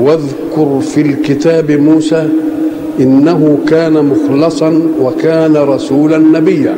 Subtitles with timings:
[0.00, 2.28] واذكر في الكتاب موسى
[3.00, 6.76] إنه كان مخلصا وكان رسولا نبيا.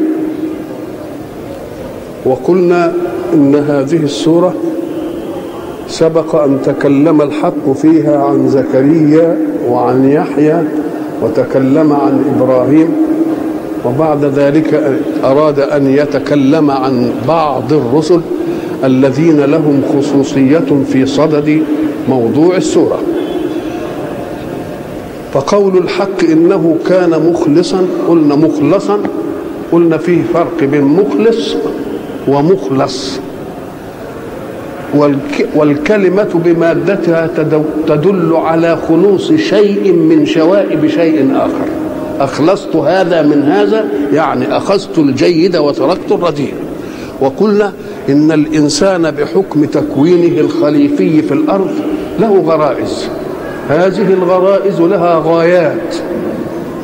[2.25, 2.93] وقلنا
[3.35, 4.55] إن هذه السورة
[5.89, 9.37] سبق أن تكلم الحق فيها عن زكريا
[9.69, 10.63] وعن يحيى
[11.23, 12.89] وتكلم عن إبراهيم
[13.87, 18.21] وبعد ذلك أراد أن يتكلم عن بعض الرسل
[18.85, 21.63] الذين لهم خصوصية في صدد
[22.09, 22.99] موضوع السورة.
[25.33, 28.99] فقول الحق إنه كان مخلصا قلنا مخلصا
[29.73, 31.55] قلنا فيه فرق بين مخلص
[32.29, 33.21] ومخلص.
[35.57, 37.31] والكلمة بمادتها
[37.87, 41.69] تدل على خلوص شيء من شوائب شيء آخر.
[42.21, 46.55] أخلصت هذا من هذا يعني أخذت الجيد وتركت الرديء
[47.21, 47.73] وقلنا
[48.09, 51.71] إن الإنسان بحكم تكوينه الخليفي في الأرض
[52.21, 53.09] له غرائز.
[53.71, 55.95] هذه الغرائز لها غايات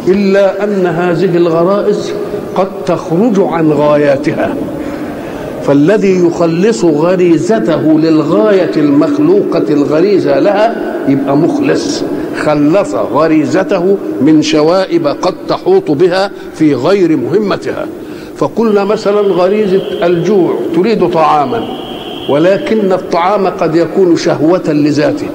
[0.09, 2.12] إلا أن هذه الغرائز
[2.56, 4.55] قد تخرج عن غاياتها.
[5.62, 10.77] فالذي يخلص غريزته للغاية المخلوقة الغريزة لها
[11.09, 12.03] يبقى مخلص.
[12.39, 17.87] خلص غريزته من شوائب قد تحوط بها في غير مهمتها.
[18.37, 21.62] فقلنا مثلا غريزة الجوع تريد طعاما
[22.28, 25.27] ولكن الطعام قد يكون شهوة لذاته.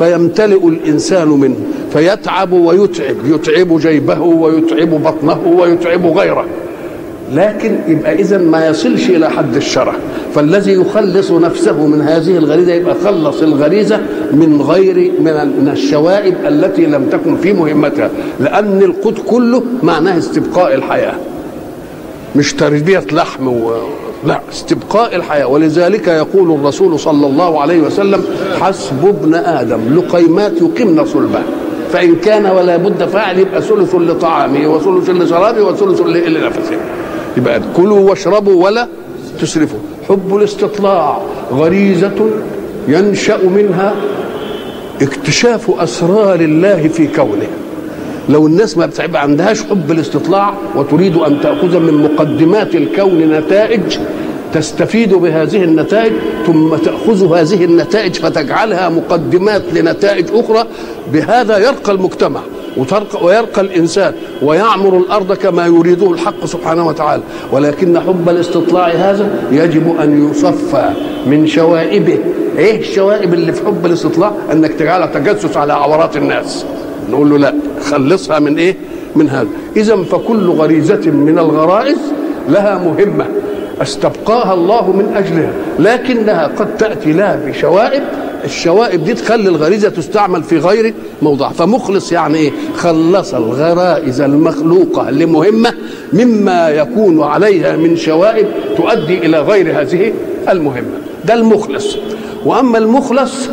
[0.00, 1.56] فيمتلئ الإنسان منه
[1.92, 6.44] فيتعب ويتعب يتعب جيبه ويتعب بطنه ويتعب غيره.
[7.34, 9.94] لكن يبقى إذا ما يصلش إلى حد الشرع.
[10.34, 14.00] فالذي يخلص نفسه من هذه الغريزة يبقى خلص الغريزة
[14.32, 18.10] من غير من الشوائب التي لم تكن في مهمتها.
[18.40, 21.14] لأن القوت كله معناه استبقاء الحياة.
[22.36, 23.72] مش تربية لحم و...
[24.26, 25.46] لا استبقاء الحياة.
[25.46, 28.24] ولذلك يقول الرسول صلى الله عليه وسلم
[28.60, 31.42] حسب ابن آدم لقيمات يقمن صلبه.
[31.92, 36.76] فإن كان ولا بد فاعل يبقى ثلث لطعامه وثلث لشرابه وثلث لنفسه.
[37.36, 38.88] يبقى كلوا واشربوا ولا
[39.40, 39.78] تسرفوا.
[40.08, 41.20] حب الاستطلاع
[41.52, 42.30] غريزة
[42.88, 43.94] ينشأ منها
[45.02, 47.48] اكتشاف أسرار الله في كونه.
[48.28, 53.98] لو الناس ما عندهاش حب الاستطلاع وتريد أن تأخذ من مقدمات الكون نتائج
[54.54, 56.12] تستفيد بهذه النتائج
[56.46, 60.64] ثم تأخذ هذه النتائج فتجعلها مقدمات لنتائج أخرى
[61.12, 62.40] بهذا يرقى المجتمع
[63.22, 67.22] ويرقى الإنسان ويعمر الأرض كما يريده الحق سبحانه وتعالى.
[67.52, 70.90] ولكن حب الاستطلاع هذا يجب أن يصفى
[71.26, 72.18] من شوائبه.
[72.58, 76.64] إيه الشوائب اللي في حب الاستطلاع؟ أنك تجعلها تجسس على عورات الناس.
[77.10, 77.54] نقول له لا.
[77.90, 78.76] خلصها من إيه؟
[79.16, 79.48] من هذا.
[79.76, 81.98] اذا فكل غريزة من الغرائز
[82.48, 83.26] لها مهمة.
[83.82, 85.52] استبقاها الله من أجلها.
[85.78, 88.02] لكنها قد تأتي لها بشوائب.
[88.44, 95.74] الشوائب دي تخلي الغريزة تستعمل في غير موضعها فمخلص يعني إيه؟ خلص الغرائز المخلوقة لمهمة
[96.12, 98.46] مما يكون عليها من شوائب
[98.76, 100.12] تؤدي إلى غير هذه
[100.48, 101.00] المهمة.
[101.24, 101.96] ده المخلص.
[102.44, 103.48] وأما المخلص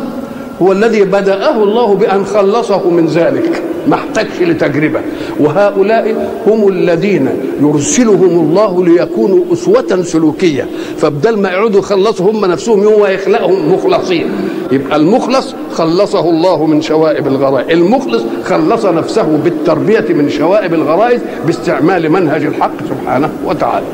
[0.62, 3.62] هو الذي بدأه الله بأن خلصه من ذلك.
[3.88, 5.00] ما احتاجش لتجربة.
[5.40, 7.28] وهؤلاء هم الذين
[7.60, 10.66] يرسلهم الله ليكونوا أسوة سلوكية.
[10.96, 14.26] فبدل ما يقعدوا يخلصوا هم نفسهم هو يخلقهم مخلصين.
[14.72, 17.70] يبقى المخلص خلصه الله من شوائب الغرائز.
[17.70, 23.86] المخلص خلص نفسه بالتربية من شوائب الغرائز باستعمال منهج الحق سبحانه وتعالى.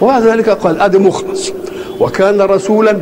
[0.00, 1.52] وذلك قال أدي مخلص.
[2.00, 3.00] وكان رسولا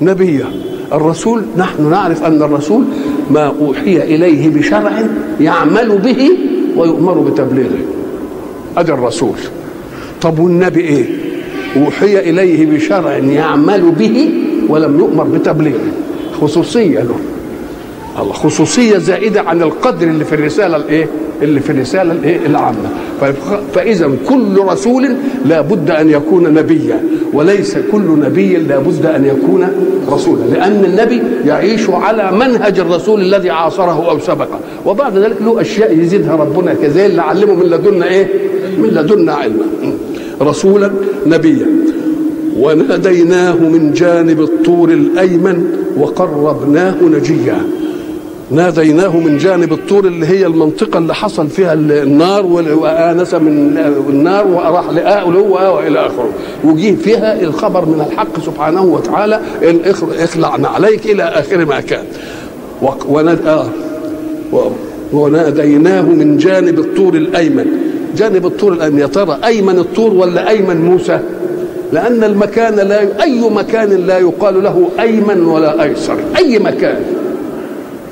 [0.00, 0.46] نبيا.
[0.92, 2.84] الرسول نحن نعرف أن الرسول
[3.30, 4.92] ما أوحي إليه بشرع
[5.40, 6.30] يعمل به
[6.76, 7.78] ويؤمر بتبليغه.
[8.76, 9.36] ادي الرسول.
[10.22, 11.06] طب والنبي إيه؟
[11.76, 14.30] أوحي إليه بشرع يعمل به
[14.68, 15.92] ولم يؤمر بتبليغه.
[16.40, 17.16] خصوصية له.
[18.18, 18.32] الله.
[18.32, 21.08] خصوصية زائدة عن القدر اللي في الرسالة الإيه؟
[21.42, 22.90] اللي في الرسالة الإيه؟ العامة.
[23.74, 25.08] فإذا كل رسول
[25.44, 29.68] لا بد أن يكون نبيا وليس كل نبي لا بد أن يكون
[30.10, 30.44] رسولا.
[30.44, 34.60] لأن النبي يعيش على منهج الرسول الذي عاصره أو سبقه.
[34.86, 38.28] وبعد ذلك له أشياء يزيدها ربنا كذلك اللي علمه من لدنا إيه؟
[38.78, 39.64] من لدنا علما.
[40.42, 40.90] رسولا
[41.26, 41.66] نبيا.
[42.58, 45.66] وناديناه من جانب الطور الأيمن
[45.98, 47.62] وقربناه نجيا.
[48.52, 53.78] ناديناه من جانب الطور اللي هي المنطقة اللي حصل فيها النار وآنس من
[54.08, 56.28] النار وراح لآله وإلى آخره.
[56.64, 59.40] وجيه فيها الخبر من الحق سبحانه وتعالى
[60.18, 62.04] إخلعنا عليك إلى آخر ما كان.
[63.46, 63.66] آه.
[65.12, 67.66] وناديناه من جانب الطور الأيمن.
[68.16, 68.98] جانب الطور الأيمن.
[68.98, 71.20] يا ترى أيمن الطور ولا أيمن موسى؟
[71.92, 76.16] لأن المكان لا أي مكان لا يقال له أيمن ولا أيسر.
[76.38, 77.21] أي مكان.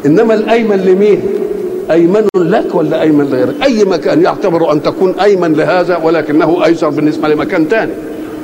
[0.07, 1.21] إنما الأيمن لمين؟
[1.91, 7.29] أيمن لك ولا أيمن لغيرك؟ أي مكان يعتبر أن تكون أيمن لهذا ولكنه أيسر بالنسبة
[7.29, 7.93] لمكان ثاني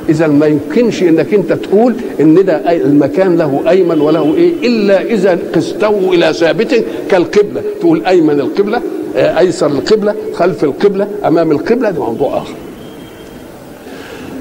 [0.09, 5.37] إذا ما يمكنش إنك أنت تقول إن ده المكان له أيمن وله إيه؟ إلا إذا
[5.55, 7.61] قسته إلى ثابت كالقبلة.
[7.79, 8.81] تقول أيمن القبلة
[9.15, 12.53] أيسر القبلة خلف القبلة أمام القبلة ده موضوع آخر.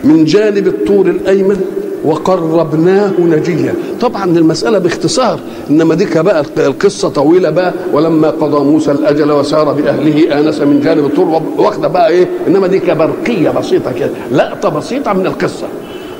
[0.04, 1.60] من جانب الطور الأيمن
[2.06, 3.74] وقربناه نجيا.
[4.00, 10.38] طبعا المسألة باختصار إنما ديك بقى القصة طويلة بقى ولما قضى موسى الأجل وسار بأهله
[10.40, 14.10] آنس من جانب الطور واخدة بقى إيه؟ إنما ديك برقية بسيطة كده.
[14.32, 15.66] لقطة بسيطة من القصة.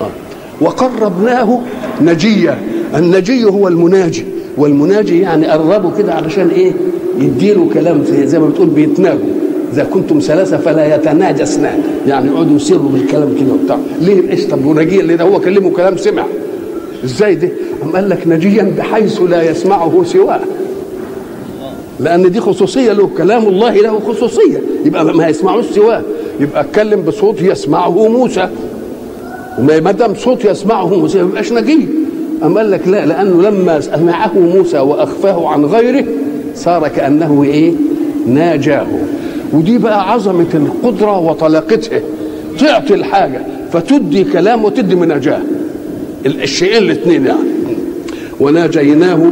[0.00, 0.06] آه.
[0.61, 1.61] وقربناه
[2.03, 2.59] نجيا.
[2.97, 4.25] النجي هو المناجي.
[4.56, 6.73] والمناجي يعني قربه كده علشان إيه؟
[7.19, 9.27] يديله كلام زي ما بتقول بيتناجوا
[9.72, 13.78] إذا كنتم ثلاثة فلا يتناجى اثنان يعني يقعدوا يسروا بالكلام كده وبتاع.
[14.00, 16.24] ليه إيش طب ونجيا اللي ده هو كلمه كلام سمع؟
[17.04, 17.48] إزاي ده
[17.82, 20.40] أم قال لك نجيا بحيث لا يسمعه سواه.
[22.00, 24.60] لأن دي خصوصية له كلام الله له خصوصية.
[24.84, 26.02] يبقى ما يسمعوش سواه.
[26.40, 28.48] يبقى اتكلم بصوت يسمعه موسى.
[29.58, 31.88] وما دام صوت يسمعه موسى ما يبقاش نجي.
[32.44, 36.04] أم قال لك لا لأنه لما سمعه موسى وأخفاه عن غيره
[36.54, 37.72] صار كأنه إيه؟
[38.26, 38.86] ناجاه.
[39.52, 42.00] ودي بقى عظمة القدرة وطلاقتها
[42.58, 43.40] تعطي الحاجة
[43.72, 45.40] فتدي كلام وتدي مناجاة.
[46.26, 47.38] الشيئين الاثنين يعني.
[48.40, 49.31] وناجيناه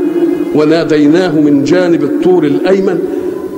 [0.55, 2.99] وناديناه من جانب الطور الأيمن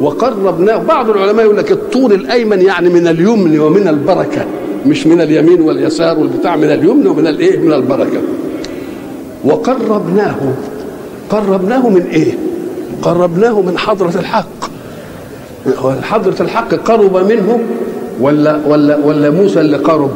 [0.00, 0.76] وقربناه.
[0.76, 4.44] بعض العلماء يقول لك الطور الأيمن يعني من اليمن ومن البركة
[4.86, 8.20] مش من اليمين واليسار والبتاع من اليمن ومن الايه من البركة.
[9.44, 10.36] وقربناه.
[11.30, 12.32] قربناه من إيه؟
[13.02, 14.75] قربناه من حضرة الحق.
[16.02, 17.60] حضرة الحق قرب منه
[18.20, 20.10] ولا ولا ولا موسى اللي قرب؟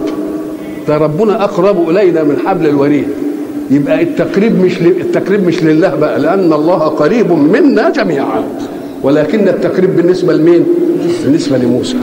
[0.88, 3.06] ده ربنا أقرب إلينا من حبل الوريد.
[3.70, 8.42] يبقى التقريب مش التقريب مش لله بقى لأن الله قريب منا جميعا.
[9.02, 10.66] ولكن التقريب بالنسبة لمين؟
[11.24, 11.96] بالنسبة لموسى.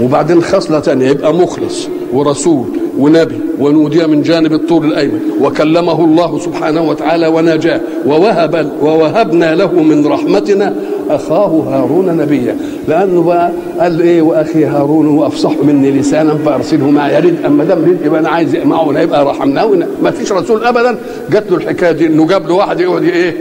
[0.00, 2.64] وبعدين خصلة ثانية يبقى مخلص ورسول.
[2.98, 10.06] ونبي ونودي من جانب الطور الأيمن وكلمه الله سبحانه وتعالى وناجاه ووهب ووهبنا له من
[10.06, 10.74] رحمتنا
[11.10, 12.56] أخاه هارون نبيا.
[12.88, 17.14] لأنه بقى قال إيه وأخي هارون هو أفصح مني لسانا فأرسله معي.
[17.14, 19.70] يريد اما دام يبقى أنا عايز معه يبقى رحمناه.
[20.02, 20.98] ما فيش رسول ابدا.
[21.30, 23.36] جات له الحكاية دي إنه جاب له واحد يقعد إيه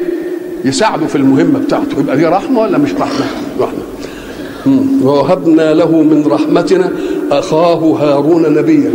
[0.65, 1.99] يساعده في المهمة بتاعته.
[1.99, 3.25] يبقى دي رحمة ولا مش رحمة؟
[3.59, 3.83] رحمة.
[5.03, 6.91] ووهبنا له من رحمتنا
[7.31, 8.91] أخاه هارون نبيا.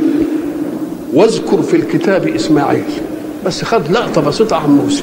[1.12, 2.84] واذكر في الكتاب إسماعيل.
[3.46, 5.02] بس خد لقطة بسيطة عن موسى.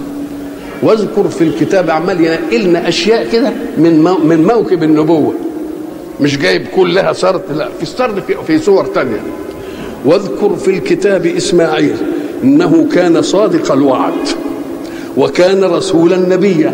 [0.84, 5.34] واذكر في الكتاب عمال ينقلنا أشياء كده من من موكب النبوة.
[6.22, 9.22] مش جايب كلها سرد لا في سرد في, في صور تانية.
[10.06, 11.96] واذكر في الكتاب إسماعيل
[12.44, 14.14] إنه كان صادق الوعد
[15.18, 16.74] وكان رسولا نبيا.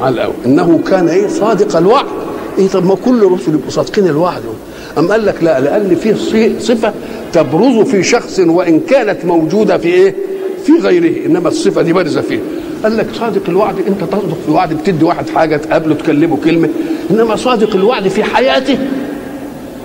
[0.00, 2.06] على الأول إنه كان إيه صادق الوعد.
[2.58, 4.42] إيه طب ما كل الرسل يبقوا صادقين الوعد.
[4.98, 6.14] أم قال لك لا؟ لأن فيه
[6.58, 6.92] صفة
[7.32, 10.14] تبرز في شخص وإن كانت موجودة في إيه؟
[10.66, 12.38] في غيره إنما الصفة دي بارزة فيه.
[12.82, 16.68] قال لك صادق الوعد أنت تصدق في وعد بتدي واحد حاجة تقابله تكلمه كلمة
[17.10, 18.78] إنما صادق الوعد في حياته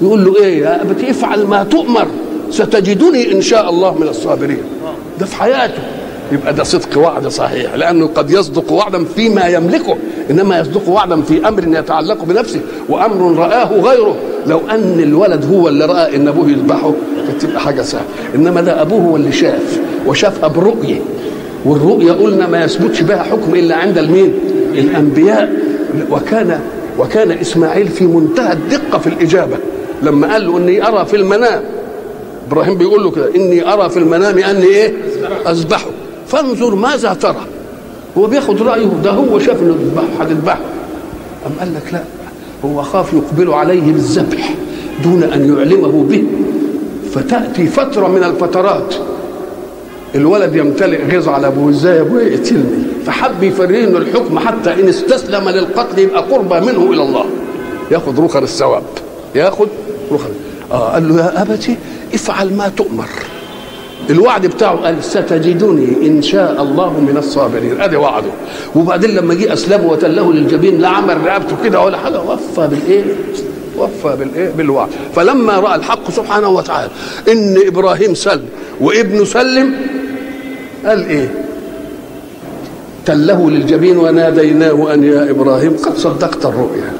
[0.01, 2.07] يقول له إيه؟ افعل ما تؤمر
[2.51, 4.57] ستجدني إن شاء الله من الصابرين.
[5.19, 5.81] ده في حياته.
[6.31, 9.97] يبقى ده صدق وعد صحيح لأنه قد يصدق وعدا فيما يملكه
[10.31, 14.15] إنما يصدق وعدا في أمر يتعلق بنفسه وأمر رآه غيره.
[14.47, 16.93] لو أن الولد هو اللي رأى إن أبوه يذبحه
[17.27, 18.05] كانت تبقى حاجة سهلة.
[18.35, 20.99] إنما ده أبوه هو اللي شاف وشافها برؤيه
[21.65, 24.33] والرؤية قلنا ما يثبتش بها حكم إلا عند المين؟
[24.73, 25.53] الأنبياء.
[26.11, 26.59] وكان
[26.99, 29.57] وكان إسماعيل في منتهى الدقة في الإجابة.
[30.03, 31.61] لما قال له إني أرى في المنام
[32.47, 34.93] إبراهيم بيقول له كده إني أرى في المنام أني إيه؟
[35.47, 35.89] أذبحه.
[36.35, 37.45] فانظر ماذا ترى.
[38.17, 40.59] هو بياخد رأيه ده هو شاف إنه تذبحه هتذبحه
[41.45, 42.03] أم قال لك لا
[42.65, 44.53] هو خاف يقبل عليه بالذبح
[45.03, 46.23] دون أن يعلمه به.
[47.13, 48.95] فتأتي فترة من الفترات
[50.15, 55.99] الولد يمتلئ غيظ على ابوه إزاي ابوه يقتلني فحب يفريه الحكم حتى إن استسلم للقتل
[55.99, 57.25] يبقى قربى منه إلى الله.
[57.91, 58.83] ياخذ رخر الثواب.
[59.35, 59.67] ياخذ
[60.11, 60.29] رخر.
[60.71, 61.77] آه قال له يا أبتي
[62.13, 63.09] افعل ما تؤمر.
[64.09, 67.81] الوعد بتاعه قال ستجدني إن شاء الله من الصابرين.
[67.81, 68.31] أدي وعده.
[68.75, 73.03] وبعدين لما جه أسلمه وتله للجبين لا عمل رقبته كده ولا حاجة وفى بالإيه؟
[73.77, 74.89] وفى بالإيه؟ بالوعد.
[75.15, 76.89] فلما رأى الحق سبحانه وتعالى
[77.31, 78.45] إن إبراهيم سلم
[78.81, 79.75] وابنه سلم
[80.85, 81.31] قال إيه؟
[83.05, 86.93] تله للجبين وناديناه أن يا إبراهيم قد صدقت الرؤيا.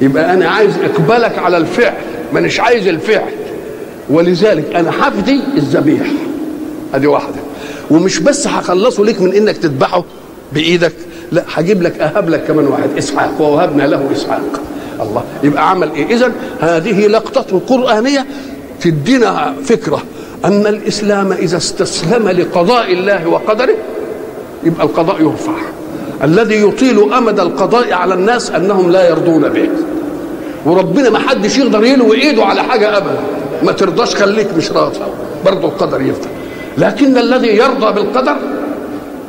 [0.00, 1.94] يبقى أنا عايز اقبالك على الفعل
[2.32, 3.30] مانيش عايز الفعل.
[4.10, 6.06] ولذلك أنا حفدي الذبيح.
[6.94, 7.36] ادي واحدة
[7.90, 10.04] ومش بس هخلصه ليك من انك تذبحه
[10.52, 10.92] بإيدك
[11.32, 14.60] لا هجيب لك أهب لك كمان واحد إسحاق ووهبنا له إسحاق.
[15.00, 18.26] الله يبقى عمل إيه؟ اذا هذه لقطة قرآنية
[18.80, 20.02] تدينا فكرة
[20.44, 23.74] أن الإسلام إذا استسلم لقضاء الله وقدره
[24.64, 25.52] يبقى القضاء يرفع.
[26.24, 29.68] الذي يطيل أمد القضاء على الناس أنهم لا يرضون به
[30.66, 33.20] وربنا ما حدش يقدر يلوي إيده على حاجة ابدا.
[33.62, 34.98] ما ترضاش خليك مش راضي.
[35.44, 36.30] برضه القدر يفتح
[36.78, 38.36] لكن الذي يرضى بالقدر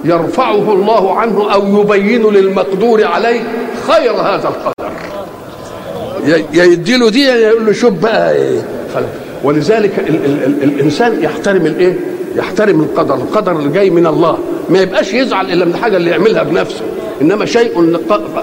[0.06, 3.42] يرفعه الله عنه أو يبين للمقدور عليه
[3.88, 4.74] خير هذا القدر.
[6.54, 8.62] يديله دي يقول له شوف بقى إيه.
[9.44, 12.00] ولذلك ال ال ال الإنسان يحترم الإيه؟
[12.36, 13.16] يحترم القدر.
[13.16, 14.38] القدر اللي جاي من الله.
[14.70, 16.82] ما يبقاش يزعل إلا من الحاجة اللي يعملها بنفسه.
[17.22, 17.98] إنما شيء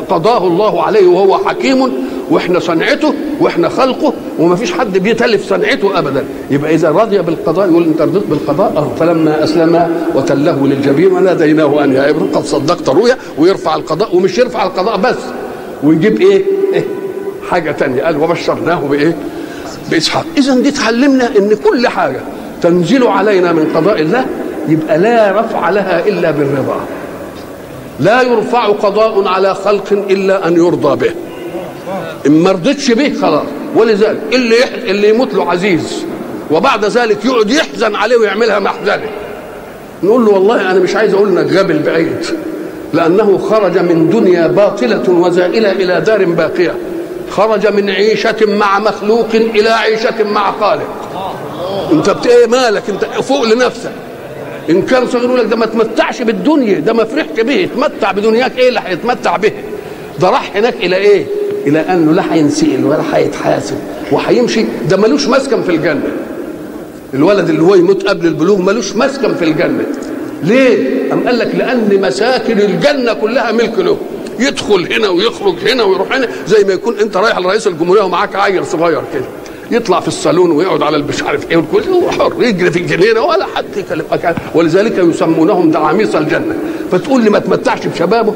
[0.09, 1.93] قضاه الله عليه وهو حكيم
[2.31, 6.25] وإحنا صنعته وإحنا خلقه وما فيش حد بيتلف صنعته ابدا.
[6.51, 11.93] يبقى إذا رضي بالقضاء يقول أنت رضيت بالقضاء؟ آه فلما أسلم وتله للجبين وناديناه أن
[11.93, 15.17] يا ابن قد صدقت رؤيا ويرفع القضاء ومش يرفع القضاء بس
[15.83, 16.85] ويجيب إيه, إيه؟
[17.51, 18.03] حاجة تانية.
[18.03, 19.17] قال وبشرناه بإيه؟
[19.91, 20.25] بإسحاق.
[20.39, 22.21] اذا دي تعلمنا إن كل حاجة
[22.63, 24.25] تنزل علينا من قضاء الله
[24.69, 26.81] يبقى لا رفع لها إلا بالرضا.
[28.01, 31.15] لا يرفع قضاء على خلق إلا أن يرضى به.
[32.27, 33.47] ما رضيتش به خلاص.
[33.77, 34.69] ولذلك اللي يح...
[34.85, 36.05] اللي يموت له عزيز
[36.51, 39.09] وبعد ذلك يقعد يحزن عليه ويعملها محزنه
[40.03, 42.27] نقول له والله أنا مش عايز أقول إنك غاب بعيد
[42.95, 46.75] لأنه خرج من دنيا باطلة وزائلة إلى دار باقية.
[47.31, 50.89] خرج من عيشة مع مخلوق إلى عيشة مع خالق.
[51.93, 53.93] أنت بت إيه مالك؟ أنت فوق لنفسك.
[54.71, 58.59] إن كان صغير يقول لك ده ما تمتعش بالدنيا ده ما فرحت به اتمتع بدنياك
[58.59, 59.53] إيه اللي هيتمتع به؟
[60.21, 61.27] ده راح هناك إلى إيه؟
[61.67, 63.77] إلى أنه لا هينسال ولا هيتحاسب
[64.13, 66.03] وهيمشي ده ملوش مسكن في الجنة.
[67.15, 69.85] الولد اللي هو يموت قبل البلوغ ملوش مسكن في الجنة.
[70.43, 73.97] ليه؟ أم قال لك لأن مساكن الجنة كلها ملك له.
[74.39, 76.29] يدخل هنا ويخرج هنا ويروح هنا.
[76.47, 79.25] زي ما يكون أنت رايح لرئيس الجمهورية ومعاك عيل صغير كده.
[79.71, 83.77] يطلع في الصالون ويقعد على مش عارف إيه؟ والكل حر يجري في الجنينة ولا حد
[83.77, 84.37] يكلمك.
[84.55, 86.55] ولذلك يسمونهم دعاميص الجنة.
[86.93, 88.35] فتقول لي ما تمتعش بشبابه.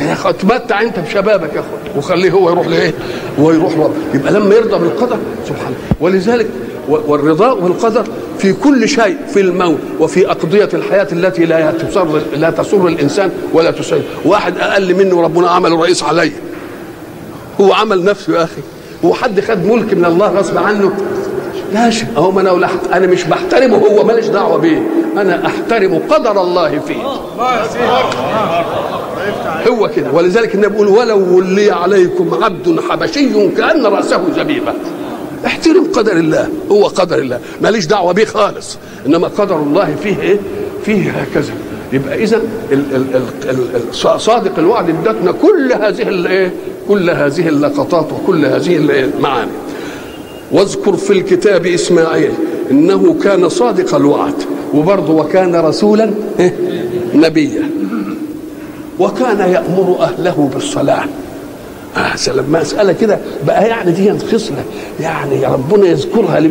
[0.00, 2.94] أخي اتمتع انت بشبابك يا أخوي وخليه هو يروح لإيه؟
[3.40, 6.46] هو يروح له يبقى لما يرضى بالقدر سبحان ولذلك
[6.88, 8.04] والرضا والقدر
[8.38, 13.70] في كل شيء في الموت وفي أقضية الحياة التي لا تسر لا تسر الإنسان ولا
[13.70, 16.32] تسر واحد أقل منه ربنا عمل رئيس عليه
[17.60, 18.60] هو عمل نفسه يا أخي.
[19.04, 20.92] هو حد خد ملك من الله غصب عنه؟
[21.72, 22.08] لا شيء.
[22.16, 24.82] هو ما أنا أنا مش بحترمه هو ماليش دعوة بيه.
[25.16, 27.02] أنا أحترم قدر الله فيه.
[29.68, 30.10] هو كده.
[30.12, 34.72] ولذلك النبي بيقول ولو ولي عليكم عبد حبشي كأن رأسه زبيبة.
[35.46, 36.48] احترم قدر الله.
[36.70, 37.40] هو قدر الله.
[37.62, 38.78] ماليش دعوة بيه خالص.
[39.06, 40.38] إنما قدر الله فيه إيه؟
[40.84, 41.52] فيه هكذا.
[41.92, 42.42] يبقى إذا
[44.16, 46.52] صادق الوعد ادتنا كل هذه الايه
[46.88, 49.50] كل هذه اللقطات وكل هذه المعاني.
[50.52, 52.32] واذكر في الكتاب إسماعيل
[52.70, 54.34] إنه كان صادق الوعد
[54.74, 56.10] وبرضه وكان رسولا
[57.14, 57.70] نبيا.
[58.98, 61.04] وكان يأمر أهله بالصلاة.
[61.96, 64.64] آه سلام مسألة كده بقى يعني دي خصلة
[65.00, 66.42] يعني ربنا يذكرها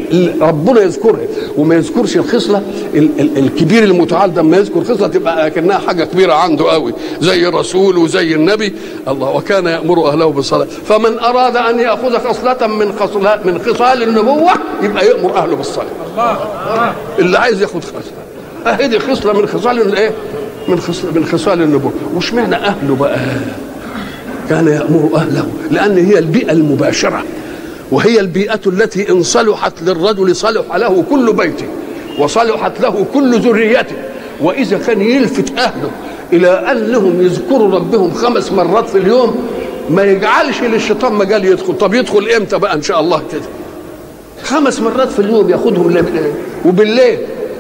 [0.41, 1.19] ربنا يذكرها.
[1.57, 2.61] وما يذكرش الخصلة
[3.37, 8.35] الكبير المتعال ده ما يذكر خصلة تبقى كأنها حاجة كبيرة عنده قوي زي الرسول وزي
[8.35, 8.73] النبي.
[9.07, 10.67] الله وكان يأمر أهله بالصلاة.
[10.89, 14.51] فمن أراد أن يأخذ خصلة من خصلات من خصال النبوة
[14.81, 15.85] يبقى يأمر أهله بالصلاة.
[17.19, 18.73] اللي عايز ياخد خصلة.
[18.73, 20.11] أهدي خصلة من خصال الإيه؟
[20.67, 20.79] من
[21.15, 21.91] من خصال النبوة.
[22.15, 23.19] وش معنى أهله بقى؟
[24.49, 27.23] كان يأمر أهله لأن هي البيئة المباشرة
[27.91, 31.65] وهي البيئة التي إن صلحت للرجل صلح له كل بيته
[32.19, 33.95] وصلحت له كل ذريته.
[34.41, 35.91] وإذا كان يلفت أهله
[36.33, 39.47] إلى أنهم يذكروا ربهم خمس مرات في اليوم
[39.89, 41.77] ما يجعلش للشيطان مجال يدخل.
[41.77, 43.41] طب يدخل إمتى بقى؟ إن شاء الله كده.
[44.43, 46.05] خمس مرات في اليوم ياخدهم
[46.65, 47.17] وبالليل.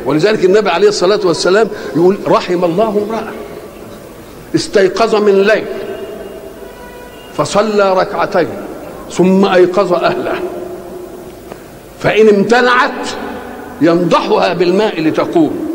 [0.07, 3.31] ولذلك النبي عليه الصلاة والسلام يقول رحم الله امرأة.
[4.55, 5.63] استيقظ من الليل
[7.37, 8.47] فصلى ركعتين
[9.11, 10.39] ثم أيقظ أهله.
[11.99, 13.07] فإن امتنعت
[13.81, 15.67] ينضحها بالماء لتقوم.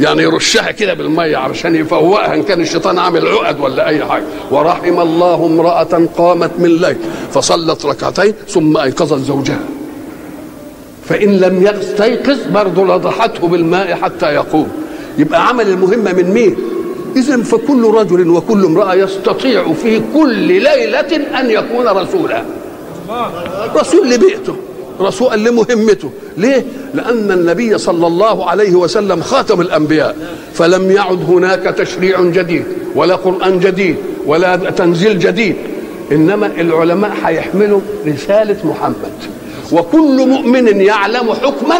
[0.00, 4.24] يعني يرشها كده بالمية علشان يفوقها إن كان الشيطان عامل عقد ولا أي حاجة.
[4.50, 6.96] ورحم الله امرأة قامت من الليل
[7.32, 9.60] فصلت ركعتين ثم ايقظت زوجها.
[11.12, 14.68] فإن لم يستيقظ برضه لضحته بالماء حتى يقوم.
[15.18, 16.56] يبقى عمل المهمة من مين؟
[17.16, 22.42] اذا فكل رجل وكل امرأة يستطيع في كل ليلة أن يكون رسولا.
[23.76, 24.56] رسول لبيئته
[25.00, 26.10] رسول لمهمته.
[26.36, 26.64] ليه؟
[26.94, 30.16] لأن النبي صلى الله عليه وسلم خاتم الأنبياء.
[30.54, 32.64] فلم يعد هناك تشريع جديد
[32.94, 35.56] ولا قرآن جديد ولا تنزيل جديد.
[36.12, 39.31] إنما العلماء هيحملوا رسالة محمد.
[39.72, 41.76] وكل مؤمن يعلم حكما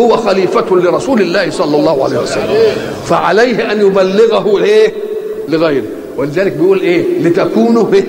[0.00, 2.56] هو خليفة لرسول الله صلى الله عليه وسلم.
[3.04, 4.92] فعليه أن يبلغه إيه؟
[5.48, 5.84] لغيره.
[6.16, 8.04] ولذلك بيقول إيه؟ لتكونوا إيه؟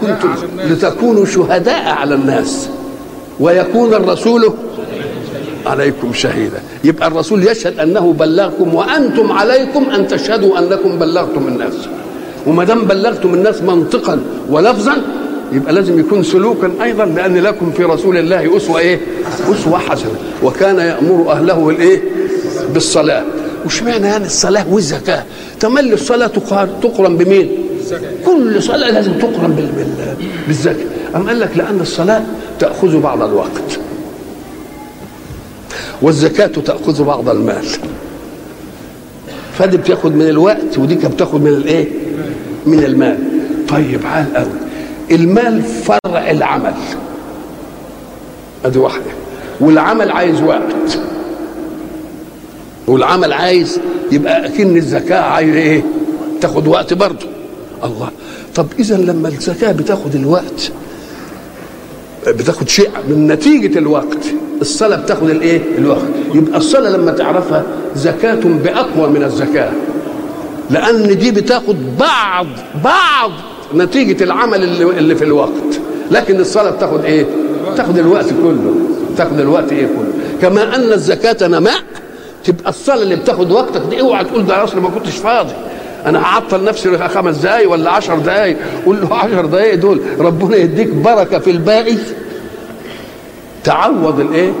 [0.00, 0.34] كنتم.
[0.70, 2.68] لتكونوا شهداء على الناس.
[3.40, 4.52] ويكون الرسول
[5.66, 6.62] عليكم شهيدا.
[6.84, 11.74] يبقى الرسول يشهد أنه بلغكم وأنتم عليكم أن تشهدوا أنكم بلغتم الناس.
[12.46, 15.02] وما دام بلغتم الناس منطقا ولفظا
[15.52, 19.00] يبقى لازم يكون سلوكا أيضا لأن لكم في رسول الله أسوة إيه؟
[19.52, 22.02] أسوة حسنة وكان يأمر أهله بالإيه؟
[22.74, 23.24] بالصلاة
[23.66, 25.24] وش معنى يعني الصلاة والزكاة؟
[25.60, 26.30] تملي الصلاة
[26.82, 27.50] تقرن بمين؟
[28.26, 29.66] كل صلاة لازم تقرن بال...
[29.66, 30.14] بال...
[30.46, 32.22] بالزكاة أم قال لك لأن الصلاة
[32.58, 33.78] تأخذ بعض الوقت
[36.02, 37.64] والزكاة تأخذ بعض المال
[39.58, 41.88] فدي بتاخد من الوقت ودي بتاخد من الإيه؟
[42.66, 43.18] من المال
[43.68, 44.69] طيب عال قوي
[45.10, 46.74] المال فرع العمل.
[48.64, 49.10] أدي واحدة.
[49.60, 50.98] والعمل عايز وقت.
[52.86, 53.80] والعمل عايز
[54.12, 55.82] يبقى أكن الزكاة عايز إيه؟
[56.40, 57.26] تاخد وقت برضه.
[57.84, 58.08] الله.
[58.54, 60.72] طب إذا لما الزكاة بتاخد الوقت
[62.26, 64.26] بتاخد شيء من نتيجة الوقت
[64.60, 66.02] الصلاة بتاخد الإيه؟ الوقت.
[66.34, 67.62] يبقى الصلاة لما تعرفها
[67.96, 69.72] زكاة بأقوى من الزكاة.
[70.70, 72.46] لأن دي بتاخد بعض
[72.84, 73.30] بعض
[73.74, 75.80] نتيجة العمل اللي, اللي في الوقت.
[76.10, 77.26] لكن الصلاة بتاخد إيه؟
[77.76, 78.74] تاخد الوقت كله.
[79.16, 80.12] تاخد الوقت إيه كله.
[80.42, 81.80] كما أن الزكاة نماء.
[82.44, 85.52] تبقى الصلاة اللي بتاخد وقتك دي اوعى تقول ده اصل ما كنتش فاضي.
[86.06, 88.56] أنا هعطل نفسي خمس دقايق ولا عشر دقايق.
[88.86, 90.00] قول له عشر دقايق دول.
[90.18, 91.96] ربنا يديك بركة في الباقي.
[93.64, 94.52] تعوض الإيه؟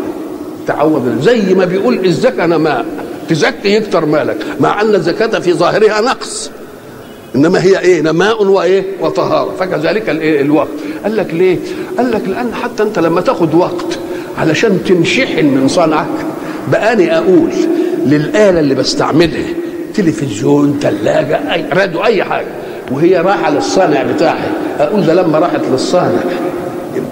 [0.66, 2.84] تعوض زي ما بيقول الزكاة نماء.
[3.28, 4.36] تزكي يكتر مالك.
[4.60, 6.50] مع أن الزكاة في ظاهرها نقص.
[7.40, 9.54] إنما هي إيه؟ نماء وإيه؟ وطهارة.
[9.58, 10.68] فكذلك الايه الوقت.
[11.04, 11.58] قال لك ليه؟
[11.98, 13.98] قال لك لأن حتى أنت لما تاخد وقت
[14.38, 16.06] علشان تنشحن من صنعك
[16.72, 17.50] بقاني أقول
[18.06, 19.48] للآلة اللي بستعملها
[19.94, 22.46] تلفزيون ثلاجه أي راديو أي حاجة
[22.92, 24.50] وهي رايحه للصانع بتاعها.
[24.78, 26.20] أقول ده لما راحت للصانع.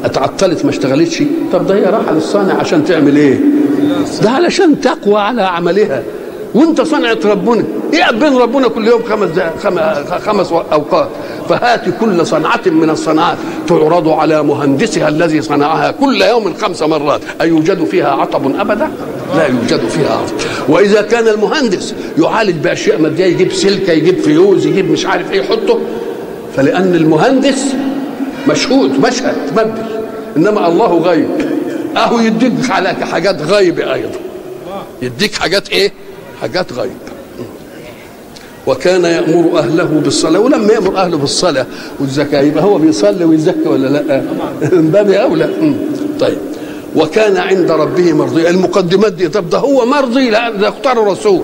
[0.04, 1.22] اتعطلت ما اشتغلتش.
[1.52, 3.40] طب ده هي رايحه للصانع عشان تعمل إيه؟
[4.22, 6.02] ده علشان تقوى على عملها.
[6.54, 7.64] وأنت صنعة ربنا.
[7.90, 9.28] بين ربنا كل يوم خمس
[10.26, 11.08] خمس أوقات.
[11.48, 17.20] فهات كل صنعة من الصنعات تعرض على مهندسها الذي صنعها كل يوم خمس مرات.
[17.40, 18.90] أيوجد فيها عطب أبدا؟
[19.36, 20.34] لا يوجد فيها عطب.
[20.68, 25.80] وإذا كان المهندس يعالج بأشياء مادية يجيب سلكة يجيب فيوز يجيب مش عارف إيه يحطه.
[26.56, 27.64] فلأن المهندس
[28.48, 29.82] مشهود مشهد مادي
[30.36, 31.28] إنما الله غيب.
[31.96, 34.18] أهو يديك على حاجات غيب أيضا.
[35.02, 35.92] يديك حاجات إيه؟
[36.40, 36.90] حاجات غيب.
[38.68, 41.66] وكان يأمر أهله بالصلاة ولما يأمر أهله بالصلاة
[42.00, 44.22] والزكاة يبقى هو بيصلي ويزكي ولا لأ؟
[44.72, 45.50] من باب أولى.
[46.20, 46.38] طيب.
[46.96, 51.42] وكان عند ربه مرضي المقدمات دي طب ده هو مرضي؟ لا ده اختاروا رسول.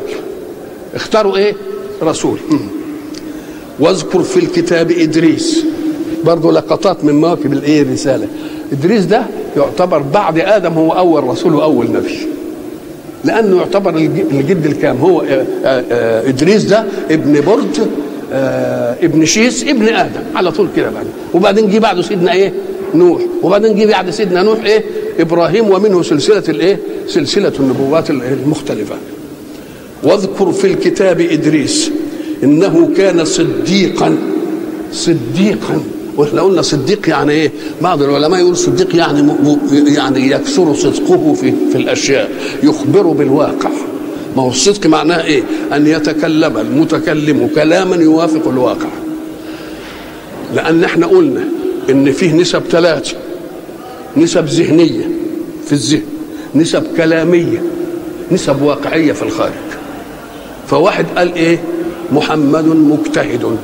[0.95, 1.55] اختاروا إيه؟
[2.03, 2.39] رسول.
[3.81, 5.65] واذكر في الكتاب إدريس.
[6.25, 8.29] برضه لقطات من مواكب الإيه؟ الرسالة.
[8.73, 9.23] إدريس ده
[9.57, 12.29] يعتبر بعد آدم هو أول رسول وأول نبي.
[13.25, 15.25] لأنه يعتبر الجد الكام؟ هو
[16.27, 17.89] إدريس ده ابن برد
[19.03, 21.07] ابن شيس ابن آدم على طول كده بعد.
[21.35, 22.53] وبعدين جه بعده سيدنا إيه؟
[22.95, 23.23] نوح.
[23.43, 24.85] وبعدين جه بعد سيدنا نوح إيه؟
[25.21, 28.95] إبراهيم ومنه سلسلة الإيه؟ سلسلة النبوات المختلفة.
[30.03, 31.91] واذكر في الكتاب إدريس
[32.45, 34.17] إنه كان صديقا
[34.93, 35.81] صديقا
[36.17, 39.59] وإحنا قلنا صديق يعني إيه؟ بعض العلماء يقول صديق يعني م...
[39.73, 42.31] يعني يكثر صدقه في في الأشياء
[42.63, 43.71] يخبر بالواقع
[44.37, 48.89] ما هو الصدق معناه إيه؟ أن يتكلم المتكلم كلاما يوافق الواقع
[50.55, 51.45] لأن إحنا قلنا
[51.91, 53.17] إن فيه نسب ثلاثة
[54.17, 55.09] نسب ذهنية
[55.67, 56.03] في الذهن
[56.55, 57.63] نسب كلامية
[58.33, 59.53] نسب واقعية في الخارج
[60.69, 61.59] فواحد قال إيه؟
[62.13, 63.57] محمد مجتهد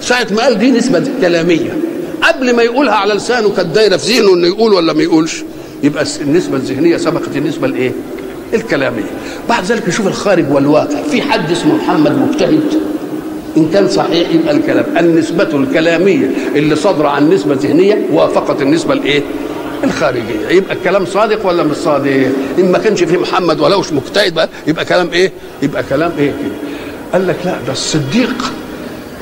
[0.00, 1.76] ساعة ما قال دي نسبة كلامية.
[2.22, 5.42] قبل ما يقولها على لسانه كانت دايرة في ذهنه إنه يقول ولا ما يقولش.
[5.82, 7.92] يبقى النسبة الذهنية سبقت النسبة الإيه؟
[8.54, 9.10] الكلامية.
[9.48, 11.02] بعد ذلك نشوف الخارج والواقع.
[11.10, 12.60] في حد اسمه محمد مجتهد؟
[13.56, 14.84] إن كان صحيح يبقى الكلام.
[14.98, 19.22] النسبة الكلامية اللي صادره عن نسبة ذهنية وافقت النسبة الإيه؟
[19.84, 20.48] الخارجية.
[20.50, 22.10] يبقى الكلام صادق ولا مش صادق؟
[22.58, 25.32] إن ما كانش فيه محمد ولوش مجتهد بقى يبقى كلام إيه؟
[25.62, 26.54] يبقى كلام إيه؟ كده.
[27.12, 28.52] قال لك لا ده الصديق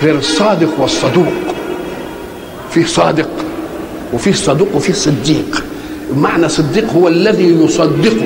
[0.03, 1.33] غير الصادق والصدوق.
[2.71, 3.29] في صادق
[4.13, 5.65] وفي صدوق وفي صديق.
[6.17, 8.17] معنى صديق هو الذي يصدق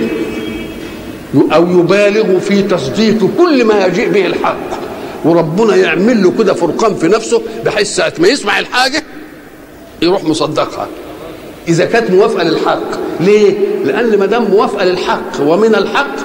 [1.53, 4.57] أو يبالغ في تصديق كل ما يجيء به الحق.
[5.25, 9.03] وربنا يعمل له كده فرقان في نفسه بحيث ساعة ما يسمع الحاجة
[10.03, 10.89] يروح مصدقها.
[11.69, 12.81] إذا كانت موافقة للحق.
[13.21, 13.55] ليه؟
[13.85, 16.17] لأن ما دام موافقة للحق ومن الحق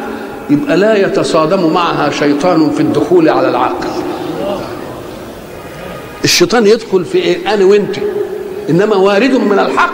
[0.50, 3.88] يبقى لا يتصادم معها شيطان في الدخول على العقل.
[6.26, 7.96] الشيطان يدخل في إيه؟ أنا وأنت.
[8.70, 9.94] إنما وارد من الحق.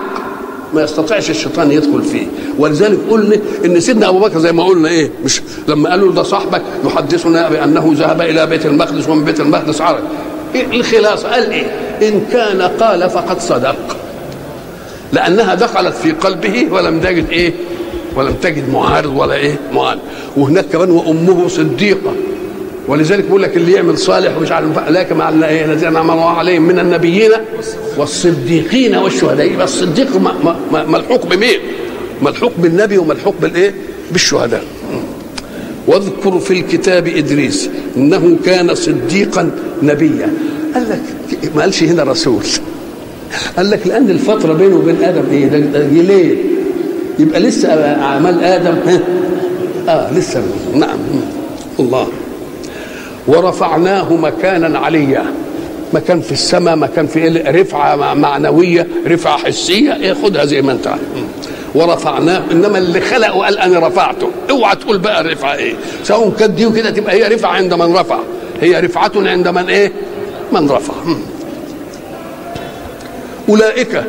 [0.74, 2.28] ما يستطيعش الشيطان يدخل فيه.
[2.60, 6.62] ولذلك قلنا إن سيدنا أبو بكر زي ما قلنا إيه؟ مش لما قالوا ده صاحبك
[6.86, 10.02] يحدثنا بأنه ذهب إلى بيت المقدس ومن بيت المقدس عرج
[10.56, 11.66] إيه الخلاصة؟ قال إيه؟
[12.02, 13.98] إن كان قال فقد صدق.
[15.14, 17.54] لأنها دخلت في قلبه ولم تجد إيه؟
[18.16, 20.00] ولم تجد معارض ولا إيه؟ معارض.
[20.38, 22.14] وهناك كمان وأمه صديقة.
[22.88, 26.80] ولذلك بيقول لك اللي يعمل صالح ومش عارف لكن مع الذين انعم الله عليهم من
[26.80, 27.32] النبيين
[27.98, 30.08] والصديقين والشهداء يبقى الصديق
[30.88, 31.60] ملحوق بمين؟
[32.22, 33.74] ملحوق بالنبي وملحوق بالايه؟
[34.12, 34.64] بالشهداء.
[35.88, 39.52] واذكر في الكتاب إدريس إنه كان صديقا
[39.84, 40.34] نبيا.
[40.74, 41.02] قال لك
[41.56, 42.44] ما قالش هنا رسول.
[43.58, 46.38] قال لك لأن الفترة بينه وبين آدم إيه؟ ده جيلين.
[47.20, 47.70] يبقى لسه
[48.02, 48.76] أعمال آدم
[49.90, 50.44] آه لسه
[50.76, 50.98] نعم
[51.80, 52.08] الله
[53.28, 55.26] ورفعناه مكانا عليا.
[55.94, 59.96] مكان في السماء مكان في رفعة معنوية رفعة حسية.
[59.96, 60.90] إيه خدها زي ما انت
[61.76, 62.42] ورفعناه.
[62.52, 64.30] إنما اللي خلق وقال أنا رفعته.
[64.50, 65.74] اوعى تقول بقى الرفعة إيه.
[66.04, 68.20] سواء كانت دي وكده تبقى هي رفعة عند من رفع.
[68.62, 69.92] هي رفعة عند من إيه؟
[70.52, 70.94] من رفع.
[73.50, 74.04] أولئك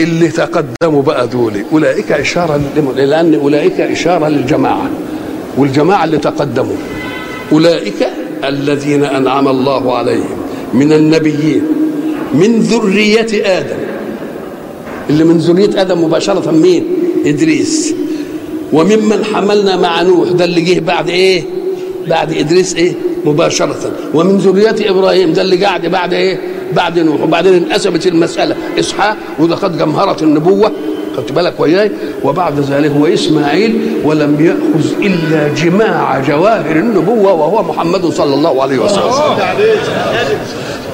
[0.00, 1.64] اللي تقدموا بقى دول.
[1.72, 2.60] أولئك إشارة
[2.96, 4.90] لأن أولئك إشارة للجماعة.
[5.56, 6.76] والجماعة اللي تقدموا.
[7.52, 8.08] أولئك
[8.44, 10.36] الذين أنعم الله عليهم
[10.74, 11.62] من النبيين
[12.34, 13.76] من ذرية آدم
[15.10, 16.84] اللي من ذرية آدم مباشرة مين؟
[17.26, 17.94] إدريس
[18.72, 21.42] وممن حملنا مع نوح ده اللي جه بعد إيه؟
[22.08, 22.92] بعد إدريس إيه؟
[23.24, 26.40] مباشرة ومن ذرية إبراهيم ده اللي قاعد بعد إيه؟
[26.76, 30.72] بعد نوح وبعدين انقسمت المسألة إسحاق وده قد جمهرة النبوة
[31.16, 31.90] خدت بالك وياي
[32.24, 38.78] وبعد ذلك هو إسماعيل ولم يأخذ إلا جماع جواهر النبوة وهو محمد صلى الله عليه
[38.78, 39.12] وسلم.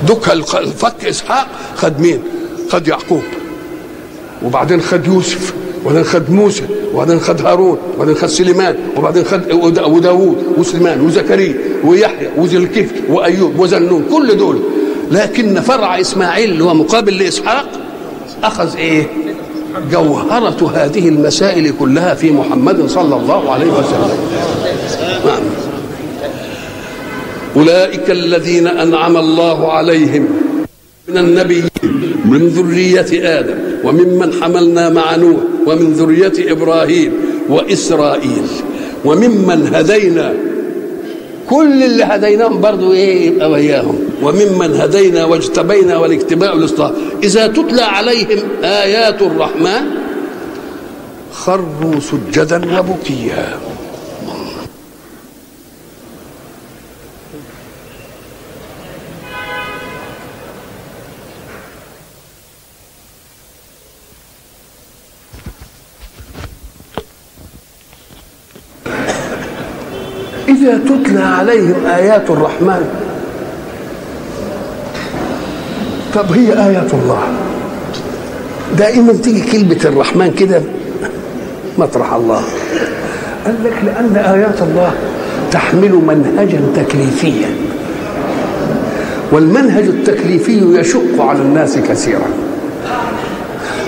[0.08, 2.22] دك الفك إسحاق خد مين؟
[2.70, 3.22] خد يعقوب.
[4.44, 5.54] وبعدين خد يوسف
[5.84, 6.62] وبعدين خد موسى
[6.94, 11.54] وبعدين خد هارون وبعدين خد سليمان وبعدين خد وداوود وسليمان وزكريا
[11.84, 14.58] ويحيى وذي الكفل وأيوب وزنون كل دول.
[15.10, 17.66] لكن فرع إسماعيل اللي هو مقابل لإسحاق
[18.44, 19.06] أخذ إيه؟
[19.92, 24.18] جوهرة هذه المسائل كلها في محمد صلى الله عليه وسلم
[25.26, 25.42] نعم.
[27.56, 30.28] أولئك الذين أنعم الله عليهم
[31.08, 31.68] من النبيين
[32.24, 37.12] من ذرية آدم وممن حملنا مع نوح ومن ذرية إبراهيم
[37.48, 38.46] وإسرائيل
[39.04, 40.34] وممن هدينا
[41.50, 43.98] كل اللي هديناهم برضو إيه يبقى وياهم.
[44.22, 46.90] وممن هدينا واجتبينا والاجتباء الاصطلاح
[47.22, 49.84] إذا تتلى عليهم آيات الرحمن
[51.32, 53.56] خروا سجدا وبكيا
[70.48, 72.82] إذا تتلى عليهم آيات الرحمن.
[76.14, 77.22] طب هي آيات الله.
[78.78, 80.62] دائما تيجي كلمة الرحمن كده
[81.78, 82.42] مطرح الله.
[83.44, 84.92] قال لك لأن آيات الله
[85.50, 87.48] تحمل منهجا تكليفيا.
[89.32, 92.28] والمنهج التكليفي يشق على الناس كثيرا.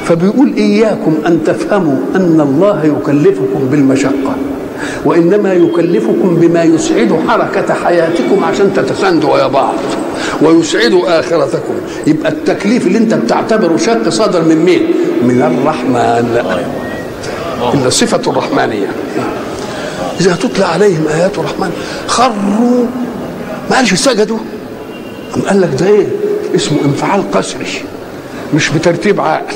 [0.04, 4.29] فبيقول إياكم أن تفهموا أن الله يكلفكم بالمشقة.
[5.04, 9.74] وإنما يكلفكم بما يسعد حركة حياتكم عشان تتساندوا يا بعض
[10.42, 11.74] ويسعد آخرتكم.
[12.06, 14.86] يبقى التكليف اللي انت بتعتبره شق صدر من مين؟
[15.22, 16.42] من الرحمن.
[17.74, 18.86] إلا صفة الرحمانية.
[20.20, 21.70] إذا تتلى عليهم آيات الرحمن
[22.06, 22.86] خروا.
[23.70, 24.38] ما قالش سجدوا؟
[25.36, 26.06] أم قال لك ده إيه؟
[26.54, 27.82] اسمه انفعال قسري
[28.54, 29.54] مش بترتيب عقل.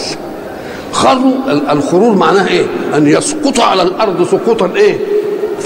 [0.93, 1.33] خروا.
[1.71, 2.65] الخرور معناها إيه؟
[2.97, 4.99] أن يسقط على الأرض سقوطا إيه؟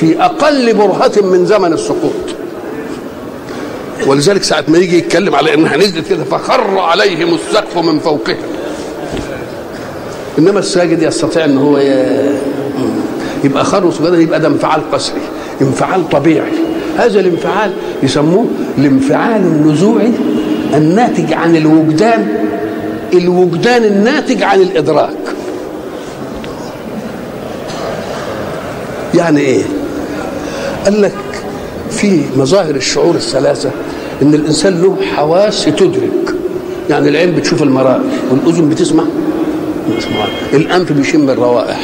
[0.00, 2.12] في أقل برهة من زمن السقوط.
[4.06, 8.36] ولذلك ساعة ما يجي يتكلم على انها نزلت كده فخر عليهم السقف من فوقهم.
[10.38, 11.78] إنما الساجد يستطيع إن هو
[13.44, 15.20] يبقى خر سجدا يبقى ده انفعال قسري
[15.60, 16.52] انفعال طبيعي.
[16.96, 17.70] هذا الانفعال
[18.02, 18.46] يسموه
[18.78, 20.12] الانفعال النزوعي
[20.74, 22.28] الناتج عن الوجدان
[23.14, 25.16] الوجدان الناتج عن الإدراك.
[29.14, 29.62] يعني إيه؟
[30.88, 31.12] قال لك
[31.90, 33.70] في مظاهر الشعور الثلاثة
[34.22, 36.34] إن الإنسان له حواس تدرك.
[36.90, 39.04] يعني العين بتشوف المرائي والأذن بتسمع.
[40.52, 41.80] الأنف بيشم الروائح.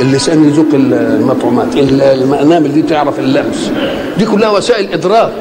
[0.00, 1.68] اللسان يذوق المطعومات.
[1.76, 3.70] المنامل دي تعرف اللمس.
[4.18, 5.32] دي كلها وسائل إدراك.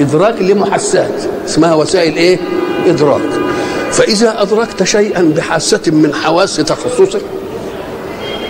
[0.00, 1.22] إدراك اللي محسات.
[1.46, 2.38] اسمها وسائل إيه؟
[2.86, 3.20] إدراك.
[3.90, 7.22] فإذا أدركت شيئا بحاسة من حواس تخصصك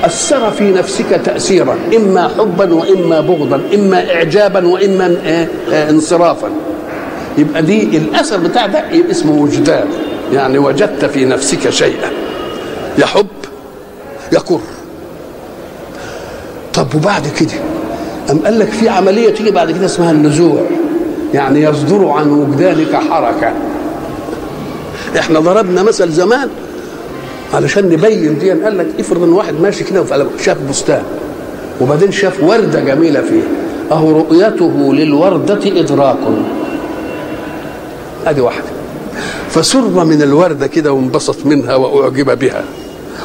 [0.04, 6.48] أثر في نفسك تاثيرا إما حبا وإما بغضا إما اعجابا وإما إيه؟ إيه انصرافا.
[7.38, 9.86] يبقى دي الأثر بتاع ده اسمه وجدان.
[10.32, 12.10] يعني وجدت في نفسك شيئا.
[12.98, 13.26] يحب
[14.32, 14.60] يكر
[16.74, 17.60] طب وبعد كده؟
[18.30, 20.60] أم قال لك في عملية تيجي بعد كده اسمها النزوع.
[21.34, 23.52] يعني يصدر عن وجدانك حركة.
[25.18, 26.48] إحنا ضربنا مثل زمان
[27.54, 30.04] علشان نبين دي قال لك افرض إن واحد ماشي كده
[30.44, 31.02] شاف بستان
[31.80, 33.42] وبعدين شاف وردة جميلة فيه
[33.92, 36.16] أهو رؤيته للوردة إدراك.
[38.26, 38.64] أدي واحدة.
[39.50, 42.64] فسر من الوردة كده وانبسط منها وأعجب بها.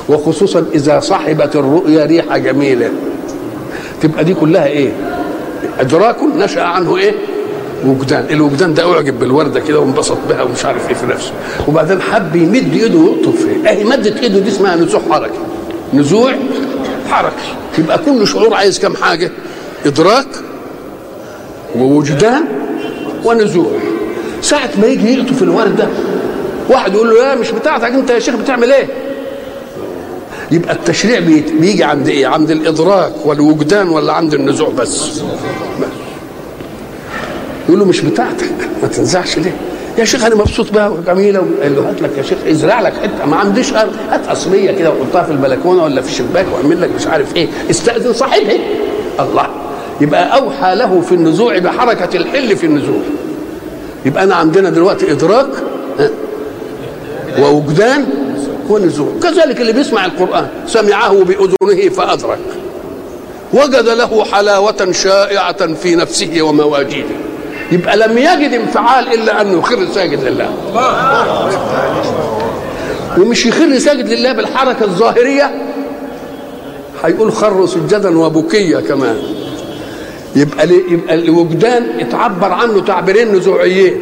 [0.09, 2.89] وخصوصا إذا صحبت الرؤيا ريحة جميلة.
[4.01, 4.89] تبقى دي كلها إيه؟
[5.79, 7.13] إدراك نشأ عنه إيه؟
[7.85, 8.25] وجدان.
[8.29, 11.31] الوجدان ده أعجب بالوردة كده وانبسط بها ومش عارف إيه في نفسه.
[11.67, 15.39] وبعدين حب يمد ايده ويقطف فيه أهي مدت ايده دي اسمها نزوع حركي
[15.93, 16.33] نزوع
[17.09, 19.31] حركي يبقى كل شعور عايز كم حاجة؟
[19.85, 20.27] إدراك
[21.75, 22.43] ووجدان
[23.25, 23.71] ونزوع
[24.41, 25.87] ساعة ما يجي يقطف الوردة
[26.69, 28.87] واحد يقول له لا مش بتاعتك أنت يا شيخ بتعمل إيه؟
[30.51, 31.19] يبقى التشريع
[31.59, 35.21] بيجي عند إيه؟ عند الإدراك والوجدان ولا عند النزوع بس.
[37.67, 38.51] يقول له مش بتاعتك.
[38.81, 39.55] ما تنزعش ليه؟
[39.97, 43.25] يا شيخ أنا مبسوط بها وجميله قال له هات لك يا شيخ ازرع لك حتة.
[43.25, 43.93] ما عنديش أرض.
[44.09, 47.47] هات اصليه كده وحطها في البلكونة ولا في الشباك واعمل لك مش عارف إيه.
[47.69, 48.57] استأذن صاحبها
[49.19, 49.47] الله.
[50.01, 53.01] يبقى أوحى له في النزوع بحركة الحل في النزوع.
[54.05, 55.49] يبقى أنا عندنا دلوقتي إدراك
[57.39, 58.05] ووجدان
[58.69, 59.09] ونزوع.
[59.23, 60.47] كذلك اللي بيسمع القرآن.
[60.67, 62.39] سمعه بأذنه فأدرك.
[63.53, 67.15] وجد له حلاوة شائعة في نفسه ومواجيده.
[67.71, 70.49] يبقى لم يجد انفعال إلا أنه يخر ساجد لله.
[73.17, 75.51] ومش يخر ساجد لله بالحركة الظاهرية؟
[77.03, 79.17] هيقول خر سجدا وبكيا كمان.
[80.35, 83.99] يبقى يبقى الوجدان اتعبر عنه تعبيرين نزوعيين.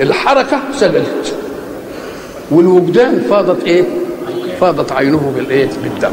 [0.00, 1.34] الحركة سجدت.
[2.50, 3.84] والوجدان فاضت إيه؟
[4.60, 6.12] فاضت عينه بالإيه؟ بالدم.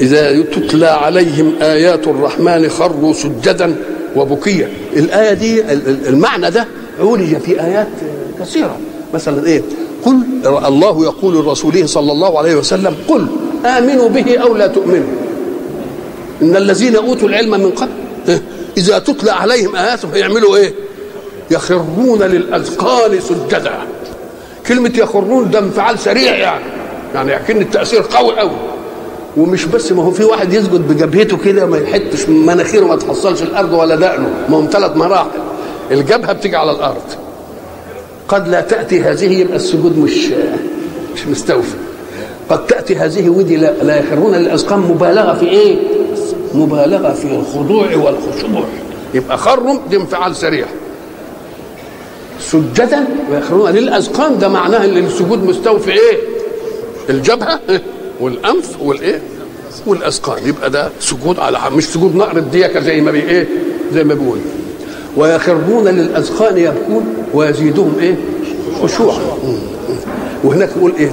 [0.00, 3.76] إذا تتلى عليهم آيات الرحمن خروا سجدا
[4.16, 5.62] وبكيا الآية دي
[6.08, 6.66] المعنى ده
[7.00, 7.88] عولج في آيات
[8.40, 8.78] كثيرة.
[9.14, 9.62] مثلا إيه؟
[10.04, 13.26] قل الله يقول لرسوله صلى الله عليه وسلم قل
[13.66, 15.12] آمنوا به أو لا تؤمنوا.
[16.42, 17.90] إن الذين أوتوا العلم من قبل
[18.76, 20.74] إذا تتلى عليهم آياته يعملوا إيه؟
[21.50, 23.72] يخرون للأذقان سجدا.
[24.66, 26.64] كلمة يخرون ده انفعال سريع يعني.
[27.14, 28.50] يعني يكن التأثير قوي قوي
[29.36, 33.72] ومش بس ما هو في واحد يسجد بجبهته كده ما يحطش مناخيره ما تحصلش الأرض
[33.72, 34.28] ولا دقنه.
[34.48, 35.28] ما هم ثلاث مراحل.
[35.90, 37.02] الجبهة بتيجي على الأرض.
[38.28, 40.28] قد لا تأتي هذه يبقى السجود مش
[41.14, 41.74] مش مستوفي.
[42.48, 45.76] قد تأتي هذه ودي لا, لا يخرون للاذقان مبالغة في إيه؟
[46.54, 48.64] مبالغة في الخضوع والخشوع.
[49.14, 50.66] يبقى خرم دي انفعال سريع.
[52.40, 54.38] سجدا ويخرون للأذقان.
[54.38, 56.18] ده معناه إن السجود مستوفي إيه؟
[57.10, 57.60] الجبهة.
[58.20, 59.20] والأنف والإيه؟
[59.86, 63.48] والاذقان يبقى ده سجود على مش سجود نقر الديكه زي ما بي إيه؟
[63.94, 64.38] زي ما بيقول.
[65.16, 68.16] ويخرون للاذقان يبكون ويزيدهم إيه؟
[68.82, 69.18] خشوعا.
[70.44, 71.12] وهناك يقول إيه؟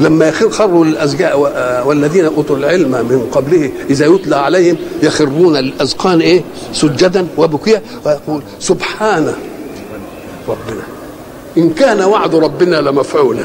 [0.00, 1.38] لما يخر خروا للأزجاء
[1.86, 9.34] والذين أوتوا العلم من قبله إذا يتلى عليهم يخرون للاذقان إيه؟ سجدا وبكيا ويقول سبحان
[10.48, 10.82] ربنا.
[11.58, 13.42] إن كان وعد ربنا لمفعولا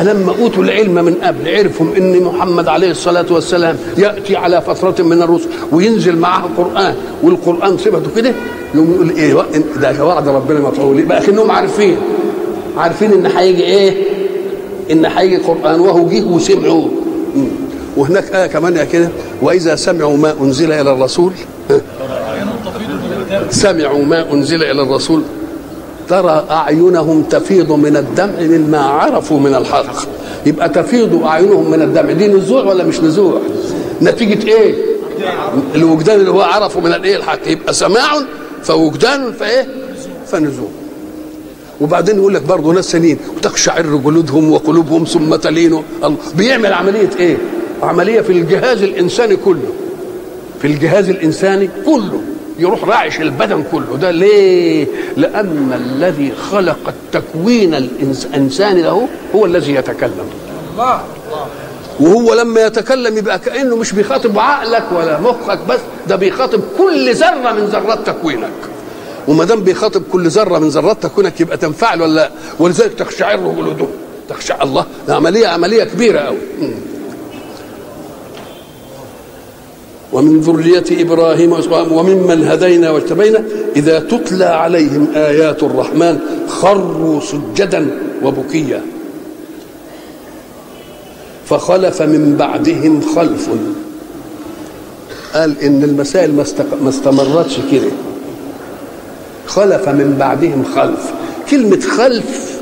[0.00, 5.22] لما أوتوا العلم من قبل عرفوا إن محمد عليه الصلاة والسلام يأتي على فترة من
[5.22, 8.32] الرسل وينزل معه القران والقرآن صفته كده؟
[8.74, 9.34] يقوم يقول إيه؟
[9.80, 11.96] ده وعد ربنا مفعول يبقى كانهم عارفين
[12.76, 13.94] عارفين إن هيجي إيه؟
[14.90, 16.90] إن هيجي قرآن وهو جه وسمعوه.
[17.96, 19.08] وهناك آية كمان كده
[19.42, 21.32] وإذا سمعوا ما أنزل إلى الرسول
[23.50, 25.22] سمعوا ما أنزل إلى الرسول.
[26.10, 29.96] ترى أعينهم تفيض من الدمع مما عرفوا من الحق.
[30.46, 32.12] يبقى تفيض أعينهم من الدمع.
[32.12, 33.40] دي نزوع ولا مش نزوع؟
[34.02, 34.74] نتيجة إيه؟
[35.74, 37.48] الوجدان اللي هو عرفه من الإيه الحق.
[37.48, 38.10] يبقى سماع
[38.62, 39.66] فوجدان فإيه؟
[40.26, 40.68] فنزوع.
[41.80, 45.82] وبعدين يقول لك برضه ناس سنين وتقشعر جلودهم وقلوبهم ثم تلين
[46.34, 47.36] بيعمل عملية إيه؟
[47.82, 49.70] عملية في الجهاز الإنساني كله.
[50.60, 52.20] في الجهاز الإنساني كله.
[52.60, 53.96] يروح راعش البدن كله.
[54.00, 60.30] ده ليه؟ لأن الذي خلق التكوين الانساني له هو الذي يتكلم.
[60.72, 61.00] الله.
[62.00, 67.52] وهو لما يتكلم يبقى كأنه مش بيخاطب عقلك ولا مخك بس ده بيخاطب كل ذرة
[67.52, 68.50] من ذرات تكوينك.
[69.28, 73.88] وما دام بيخاطب كل ذرة من ذرات تكوينك يبقى تنفعل ولا لا؟ ولذلك تخشعر جلودهم
[74.28, 74.86] تخشع الله.
[75.08, 76.38] ده عملية عملية كبيرة قوي
[80.12, 83.44] ومن ذرية إبراهيم وممن هدينا واجتبينا
[83.76, 86.18] إذا تتلى عليهم آيات الرحمن
[86.48, 87.90] خروا سجدا
[88.22, 88.82] وبكيا.
[91.46, 93.48] فخلف من بعدهم خلف.
[95.34, 96.34] قال إن المسائل
[96.82, 97.90] ما استمرتش كده.
[99.46, 101.12] خلف من بعدهم خلف.
[101.50, 102.60] كلمة خلف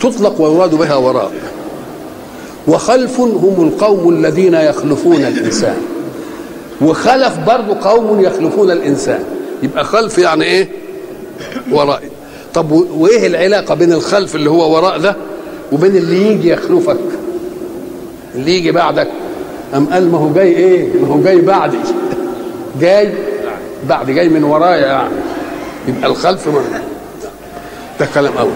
[0.00, 1.32] تطلق ويراد بها وراء.
[2.68, 5.76] وخلف هم القوم الذين يخلفون الإنسان.
[6.82, 9.24] وخلف برضه قوم يخلفون الإنسان.
[9.62, 10.68] يبقى خلف يعني إيه؟
[11.72, 12.02] وراء.
[12.54, 15.16] طب وإيه العلاقة بين الخلف اللي هو وراء ده
[15.72, 16.96] وبين اللي يجي يخلفك؟
[18.34, 19.08] اللي يجي بعدك.
[19.74, 21.78] أم قال ما هو جاي إيه؟ ما هو جاي بعدي.
[22.80, 23.12] جاي؟
[23.88, 24.10] بعد.
[24.10, 25.14] جاي من ورايا يعني.
[25.88, 26.80] يبقى الخلف من
[28.00, 28.50] ده كلام أول.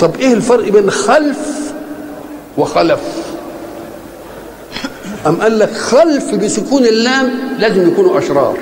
[0.00, 1.72] طب إيه الفرق بين خلف
[2.58, 3.00] وخلف؟
[5.26, 8.58] أم قال لك خلف بسكون اللام لازم يكونوا أشرار؟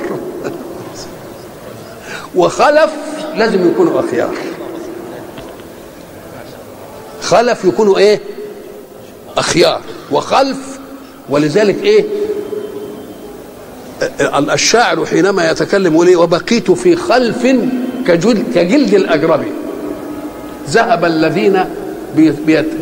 [2.37, 2.91] وخلف
[3.37, 4.35] لازم يكونوا أخيار.
[7.23, 8.21] خلف يكونوا إيه؟
[9.37, 9.81] أخيار.
[10.13, 10.59] وخلف
[11.29, 12.05] ولذلك إيه؟
[14.53, 17.47] الشاعر حينما يتكلم يقول وبقيت في خلف
[18.07, 19.53] كجلد, كجلد الأجربي
[20.69, 21.65] ذهب الذين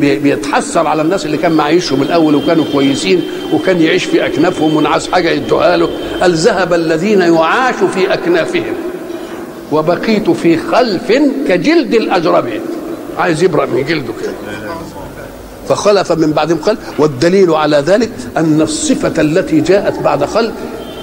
[0.01, 5.31] بيتحسر على الناس اللي كان معيشهم الأول وكانوا كويسين وكان يعيش في أكنافهم ونعاس حاجة
[5.31, 5.88] يدوها له.
[6.21, 8.75] قال ذهب الذين يعاش في أكنافهم
[9.73, 11.12] وبقيت في خلف
[11.49, 12.49] كجلد الاجرب
[13.18, 14.33] عايز يبرأ من جلده كده.
[15.68, 16.79] فخلف من بعدهم خلف.
[16.99, 20.53] والدليل على ذلك أن الصفة التي جاءت بعد خلف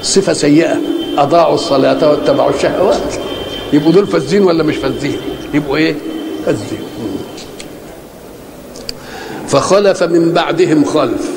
[0.04, 0.78] صفة سيئة.
[1.18, 3.13] أضاعوا الصلاة واتبعوا الشهوات.
[3.74, 5.18] يبقوا دول فاسدين ولا مش فاسدين
[5.54, 5.96] يبقوا إيه؟
[6.46, 6.80] فاسدين
[9.49, 11.29] فخلف من بعدهم خلف.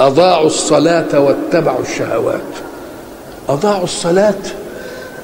[0.00, 2.40] أضاعوا الصلاة واتبعوا الشهوات.
[3.48, 4.34] أضاعوا الصلاة؟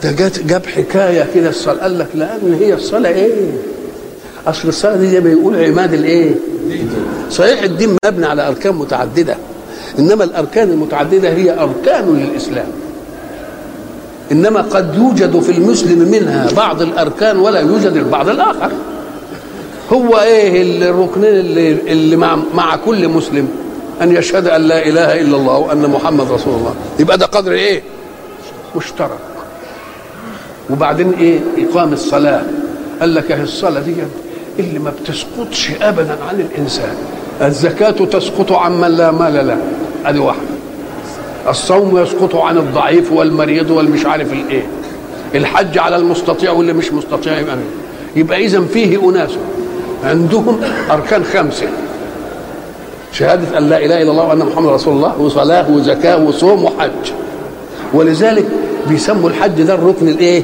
[0.03, 0.13] ده
[0.47, 3.51] جاب حكاية كده الصلاة قال لك لأن هي الصلاة إيه؟
[4.47, 6.35] أصل الصلاة دي زي ما يقول عماد الإيه؟
[7.31, 9.37] صحيح الدين مبني على أركان متعددة
[9.99, 12.67] إنما الأركان المتعددة هي أركان للإسلام.
[14.33, 18.71] إنما قد يوجد في المسلم منها بعض الأركان ولا يوجد البعض الآخر.
[19.93, 23.49] هو إيه الركنين اللي, اللي مع, مع كل مسلم
[24.03, 27.83] أن يشهد أن لا إله إلا الله وأن محمد رسول الله؟ يبقى ده قدر إيه؟
[28.77, 29.19] مشترك.
[30.71, 32.43] وبعدين إيه؟ إقام الصلاة.
[33.01, 33.95] قال لك أهي الصلاة دي
[34.59, 36.95] اللي ما بتسقطش ابدا عن الإنسان.
[37.43, 39.59] الزكاة تسقط عمن لا مال له.
[40.07, 40.43] أدي واحدة
[41.49, 44.67] الصوم يسقط عن الضعيف والمريض والمش عارف الإيه.
[45.35, 47.57] الحج على المستطيع واللي مش مستطيع يبقى
[48.17, 49.31] يبقى اذا فيه أناس.
[50.05, 51.67] عندهم أركان خمسة.
[53.13, 57.13] شهادة أن لا إله إلا الله وأن محمد رسول الله وصلاة وزكاة وصوم وحج.
[57.95, 58.45] ولذلك
[58.89, 60.43] بيسموا الحج ده الركن الإيه؟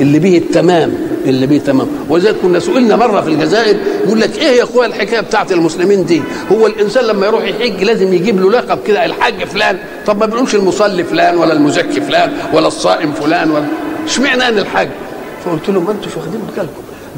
[0.00, 4.58] اللي به التمام اللي به تمام ولذلك كنا سئلنا مرة في الجزائر يقول لك إيه
[4.58, 8.78] يا اخويا الحكاية بتاعت المسلمين دي؟ هو الإنسان لما يروح يحج لازم يجيب له لقب
[8.86, 9.78] كده الحاج فلان.
[10.06, 13.64] طب ما بنقولش المصلي فلان ولا المزكي فلان ولا الصائم فلان ولا
[14.06, 14.88] اشمعنى ان الحج
[15.44, 16.68] فقلت لهم ما انتوش واخدين بالكم.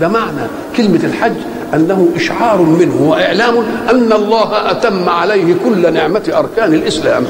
[0.01, 0.41] ده معنى
[0.77, 1.33] كلمة الحج
[1.75, 3.57] أنه إشعار منه وإعلام
[3.91, 7.25] أن الله أتم عليه كل نعمة أركان الإسلام.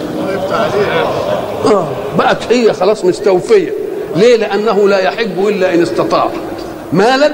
[1.67, 1.89] آه
[2.19, 3.73] بقت هي خلاص مستوفية.
[4.17, 6.31] ليه؟ لأنه لا يحج إلا إن استطاع.
[6.93, 7.33] مالا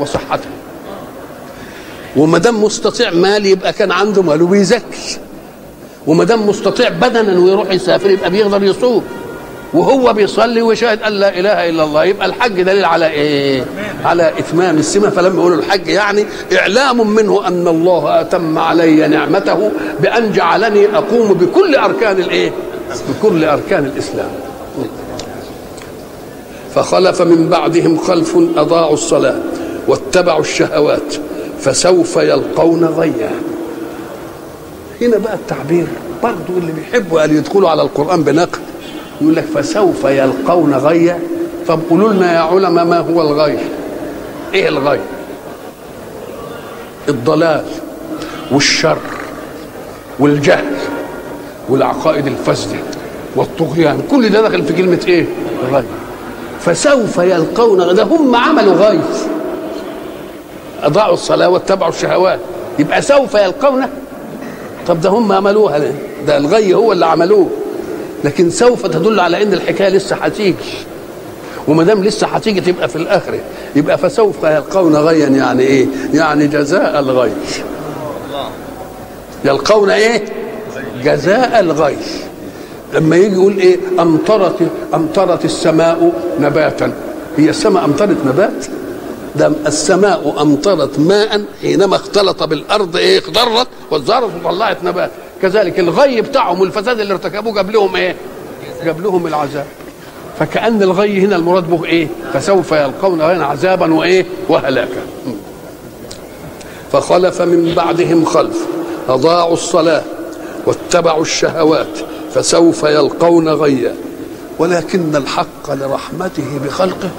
[0.00, 0.40] وصحة
[2.16, 5.18] وما دام مستطيع مال يبقى كان عنده مال وبيزكي
[6.06, 9.02] وما دام مستطيع بدنا ويروح يسافر يبقى بيقدر يصوم.
[9.74, 12.04] وهو بيصلي وشاهد أن لا إله إلا الله.
[12.04, 13.64] يبقى الحج دليل على إيه؟
[14.04, 15.10] على إتمام السمة.
[15.10, 16.26] فلما يقولوا الحج يعني
[16.58, 22.52] إعلام منه أن الله أتم علي نعمته بأن جعلني أقوم بكل أركان الإيه؟
[23.08, 24.30] بكل أركان الإسلام.
[26.74, 29.36] فخلف من بعدهم خلف أضاعوا الصلاة
[29.88, 31.14] واتبعوا الشهوات
[31.60, 33.30] فسوف يلقون غيا.
[35.00, 35.86] هنا بقى التعبير
[36.22, 38.58] برضو اللي بيحبوا أن يدخلوا على القرآن بنقد.
[39.20, 41.18] يقول لك فسوف يلقون غيا؟
[41.68, 43.58] طب قولوا لنا يا علماء ما هو الغي؟
[44.54, 45.00] إيه الغي؟
[47.08, 47.64] الضلال
[48.52, 48.98] والشر
[50.18, 50.64] والجهل
[51.68, 52.78] والعقائد الفاسدة
[53.36, 55.26] والطغيان كل ده داخل في كلمة إيه؟
[55.72, 55.84] غي
[56.60, 58.98] فسوف يلقون ده هم عملوا غي.
[60.82, 62.38] أضاعوا الصلاة واتبعوا الشهوات.
[62.78, 63.86] يبقى سوف يلقون؟
[64.86, 65.92] طب ده هم عملوها ليه؟
[66.26, 67.48] ده الغي هو اللي عملوه.
[68.24, 70.74] لكن سوف تدل على إن الحكاية لسه هتيجي
[71.68, 73.40] وما دام لسه هتيجي تبقى في الاخره
[73.76, 77.32] يبقى فسوف يلقون غيا يعني إيه؟ يعني جزاء الغي
[79.44, 80.24] يلقون إيه؟
[81.04, 81.96] جزاء الغي
[82.94, 84.56] لما يجي يقول إيه؟ أمطرت
[84.94, 86.92] أمطرت السماء نباتا
[87.36, 88.66] هي السماء أمطرت نبات؟
[89.36, 95.10] ده السماء أمطرت ماء حينما اختلط بالأرض إيه اخضرت وازهرت وطلعت نبات
[95.42, 98.16] كذلك الغي بتاعهم والفساد اللي ارتكبوه جاب لهم إيه؟
[98.84, 99.66] جاب لهم العذاب.
[100.38, 105.02] فكأن الغي هنا المراد به إيه؟ فسوف يلقون غيا عذابا وايه؟ وهلاكا.
[106.92, 108.58] فخلف من بعدهم خلف
[109.08, 110.02] أضاعوا الصلاة
[110.66, 111.98] واتبعوا الشهوات
[112.34, 113.94] فسوف يلقون غيا.
[114.58, 117.10] ولكن الحق لرحمته بخلقه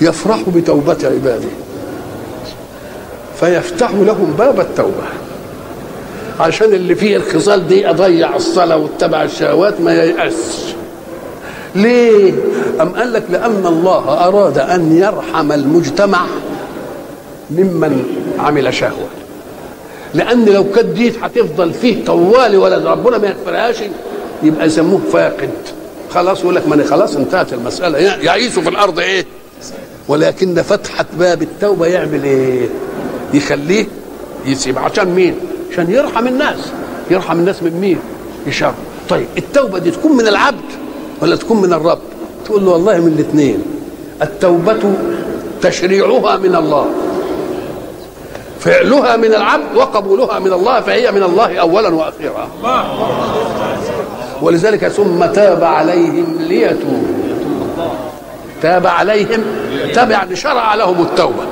[0.00, 1.48] يفرح بتوبة عباده
[3.40, 5.04] فيفتح لهم باب التوبة.
[6.40, 10.74] عشان اللي فيه الخصال دي أضيع الصلاة واتبع الشهوات ما ييأسش.
[11.74, 12.32] ليه؟
[12.80, 16.26] أم قال لك لأن الله أراد أن يرحم المجتمع
[17.50, 18.04] ممن
[18.38, 19.06] عمل شهوة.
[20.14, 23.76] لأن لو كانت دي هتفضل فيه طوالي ولد ربنا ما يغفرهاش
[24.42, 25.50] يبقى يسموه فاقد.
[26.10, 27.98] خلاص يقول لك ما خلاص انتهت المسألة.
[27.98, 29.24] يعيشوا في الأرض إيه؟
[30.08, 32.68] ولكن فتحة باب التوبة يعمل إيه؟
[33.34, 33.86] يخليه
[34.46, 34.78] يسيب.
[34.78, 35.34] عشان مين؟
[35.74, 36.58] عشان يرحم الناس.
[37.10, 37.98] يرحم الناس من مين؟
[38.46, 38.74] يشر
[39.08, 40.70] طيب التوبة دي تكون من العبد
[41.22, 41.98] ولا تكون من الرب؟
[42.44, 43.62] تقول له والله من الاثنين.
[44.22, 44.94] التوبة
[45.62, 46.86] تشريعها من الله.
[48.60, 52.48] فعلها من العبد وقبولها من الله فهي من الله اولا وأخيرا.
[54.42, 57.24] ولذلك ثم تاب عليهم ليتوبوا
[58.62, 59.42] تاب عليهم
[59.96, 61.44] يعني شرع لهم التوبة.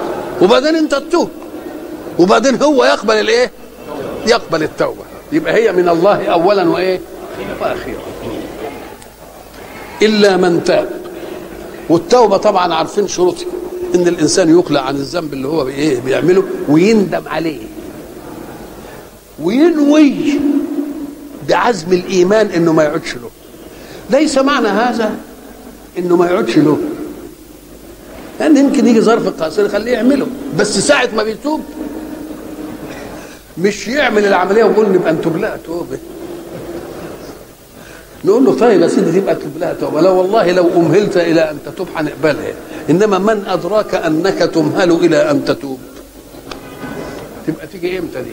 [0.43, 1.29] وبعدين انت تتوب.
[2.19, 3.51] وبعدين هو يقبل الإيه؟
[4.27, 5.03] يقبل التوبة.
[5.33, 7.01] يبقى هي من الله اولا وإيه؟
[7.61, 8.03] وأخيرا
[10.03, 10.89] إلا من تاب.
[11.89, 13.47] والتوبة طبعا عارفين شروطها.
[13.95, 17.61] إن الإنسان يقلع عن الذنب اللي هو بإيه؟ بيعمله ويندم عليه.
[19.43, 20.15] وينوي
[21.49, 23.31] بعزم الإيمان إنه ما يعودش له.
[24.11, 25.17] ليس معنى هذا
[25.99, 26.79] إنه ما يعودش له.
[28.41, 30.27] لأن يعني يمكن يجي ظرف قاسي يخليه يعمله.
[30.59, 31.61] بس ساعة ما بيتوب
[33.59, 35.99] مش يعمل العملية ويقول نبقى نتوب لها توبة.
[38.25, 40.01] نقول له طيب يا سيدي تبقى تتوب لها توبة.
[40.01, 42.53] لا والله لو أمهلت إلى أن تتوب هنقبلها.
[42.91, 45.79] إنما من أدراك أنك تمهل إلى أن تتوب.
[47.47, 48.31] تبقى تيجي إمتى دي؟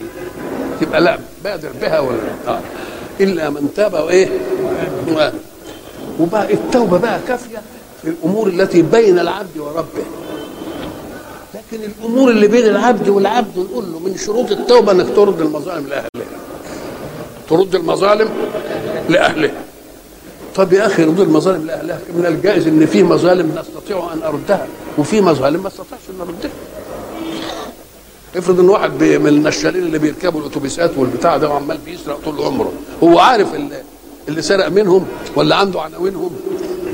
[0.80, 2.18] تبقى لا بادر بها ولا؟
[2.48, 2.60] آه.
[3.20, 4.28] إلا من تاب وإيه؟
[6.20, 7.58] وبقى التوبة بقى كافية
[8.02, 10.04] في الأمور التي بين العبد وربه.
[11.72, 16.30] لكن الأمور اللي بين العبد والعبد نقول له من شروط التوبة إنك ترد المظالم لأهلها.
[17.50, 18.28] ترد المظالم
[19.08, 19.54] لأهلها.
[20.54, 24.66] طب يا أخي رد المظالم لأهلها من الجائز إن في مظالم نستطيع أن أردها
[24.98, 26.50] وفي مظالم ما استطيعش إن اردها
[28.36, 33.18] افرض إن واحد من النشالين اللي بيركبوا الأتوبيسات والبتاع ده وعمال بيسرق طول عمره هو
[33.18, 33.82] عارف اللي,
[34.28, 35.06] اللي سرق منهم
[35.36, 36.30] ولا عنده عناوينهم؟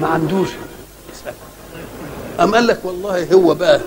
[0.01, 0.49] ما عندوش.
[2.41, 3.81] أم قال لك والله هو بقى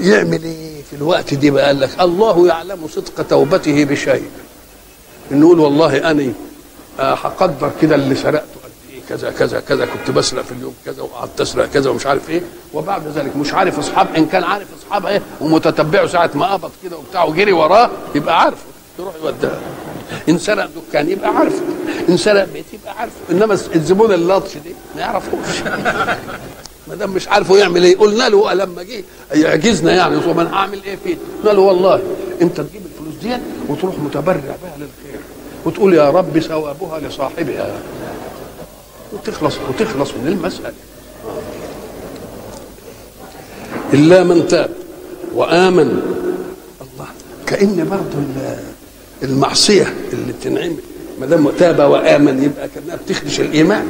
[0.00, 4.24] يعمل إيه في الوقت دي بقى؟ قال لك الله يعلم صدق توبته بشيء.
[5.30, 6.32] نقول والله اني
[6.98, 8.56] هقدر كده اللي سرقته.
[8.64, 9.86] قد إيه؟ كذا كذا كذا.
[9.86, 12.42] كنت بسرق في اليوم كذا وقعدت أسرق كذا ومش عارف إيه.
[12.74, 16.96] وبعد ذلك مش عارف أصحاب إن كان عارف أصحاب إيه ومتتبعه ساعة ما قبض كده
[16.96, 18.64] وبتاع وجري وراه يبقى عارفه.
[18.98, 19.60] يروح يوديها
[20.28, 21.62] إن سرق دكان يبقى عارفه.
[22.08, 23.16] إن سرق بيت يبقى عارفه.
[23.30, 25.56] إنما الزبون اللطش دي ما يعرفوش.
[26.88, 27.96] ما دام مش عارفه يعمل إيه.
[27.96, 32.02] قلنا له لما جه يعجزنا يعني طب أنا هعمل إيه فيه؟ قلنا له والله
[32.42, 35.20] أنت تجيب الفلوس دي وتروح متبرع بها للخير
[35.64, 37.74] وتقول يا رب ثوابها لصاحبها
[39.12, 40.72] وتخلص وتخلص من المسألة.
[43.94, 44.70] إلا من تاب
[45.34, 46.02] وآمن
[46.80, 47.06] الله
[47.46, 48.26] كأن برضه
[49.22, 50.76] المعصية اللي تنعمل
[51.20, 53.86] ما دام تاب وآمن يبقى كأنها بتخدش الإيمان.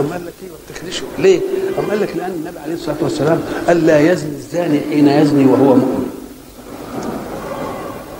[0.00, 1.40] أما قال لك إيه؟ ما بتخدشه ليه؟
[1.78, 5.74] أما قال لك لأن النبي عليه الصلاة والسلام قال لا يزني الزاني حين يزني وهو
[5.74, 6.10] مؤمن.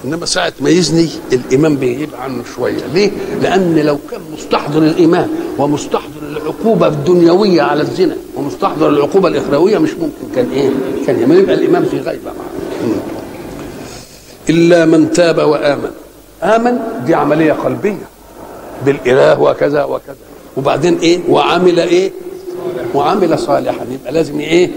[0.04, 2.86] إنما ساعة ما يزني الايمان بيغيب عنه شوية.
[2.94, 3.10] ليه؟
[3.42, 10.34] لأن لو كان مستحضر الايمان ومستحضر العقوبة الدنيوية على الزنا ومستحضر العقوبة الاخرويه مش ممكن
[10.34, 10.70] كان إيه؟
[11.06, 12.92] كان يبقى الايمان في غيبة معه.
[14.50, 15.90] إلا من تاب وآمن.
[16.42, 18.08] آمن دي عملية قلبية.
[18.86, 20.16] بالإله وكذا وكذا.
[20.58, 22.10] وبعدين إيه؟ وعمل إيه؟
[22.94, 23.86] وعمل صالحا.
[23.90, 24.70] يبقى لازم إيه؟